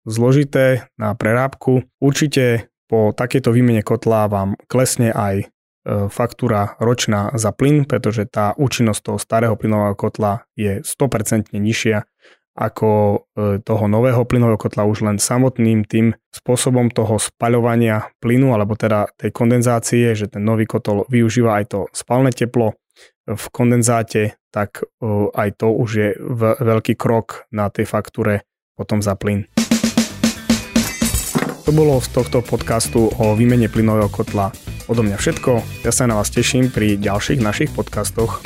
zložité 0.07 0.87
na 0.95 1.13
prerábku. 1.13 1.83
Určite 1.99 2.71
po 2.87 3.15
takejto 3.15 3.51
výmene 3.55 3.83
kotla 3.83 4.27
vám 4.27 4.55
klesne 4.67 5.11
aj 5.11 5.35
e, 5.43 5.45
faktúra 6.07 6.75
ročná 6.79 7.31
za 7.35 7.51
plyn, 7.55 7.87
pretože 7.87 8.27
tá 8.27 8.55
účinnosť 8.55 9.01
toho 9.03 9.17
starého 9.19 9.55
plynového 9.55 9.95
kotla 9.95 10.47
je 10.55 10.83
100% 10.83 11.51
nižšia 11.55 12.07
ako 12.51 12.89
e, 13.15 13.63
toho 13.63 13.85
nového 13.87 14.27
plynového 14.27 14.59
kotla 14.59 14.83
už 14.83 15.07
len 15.07 15.17
samotným 15.23 15.87
tým 15.87 16.11
spôsobom 16.35 16.91
toho 16.91 17.15
spaľovania 17.15 18.11
plynu 18.19 18.51
alebo 18.51 18.75
teda 18.75 19.07
tej 19.15 19.31
kondenzácie, 19.31 20.11
že 20.11 20.27
ten 20.27 20.43
nový 20.43 20.67
kotol 20.67 21.07
využíva 21.07 21.63
aj 21.63 21.65
to 21.71 21.79
spalné 21.95 22.35
teplo 22.35 22.75
v 23.23 23.45
kondenzáte, 23.55 24.35
tak 24.51 24.83
aj 25.31 25.49
to 25.55 25.71
už 25.71 25.89
je 25.89 26.09
veľký 26.59 26.99
krok 26.99 27.47
na 27.55 27.71
tej 27.71 27.87
faktúre 27.87 28.43
potom 28.75 28.99
za 28.99 29.15
plyn. 29.15 29.47
To 31.65 31.71
bolo 31.71 32.03
z 32.03 32.09
tohto 32.11 32.43
podcastu 32.43 33.07
o 33.07 33.33
výmene 33.37 33.71
plynového 33.71 34.11
kotla 34.11 34.51
odo 34.91 35.07
mňa 35.07 35.15
všetko. 35.15 35.85
Ja 35.87 35.95
sa 35.95 36.03
na 36.03 36.19
vás 36.19 36.27
teším 36.27 36.67
pri 36.67 36.99
ďalších 36.99 37.39
našich 37.39 37.71
podcastoch. 37.71 38.43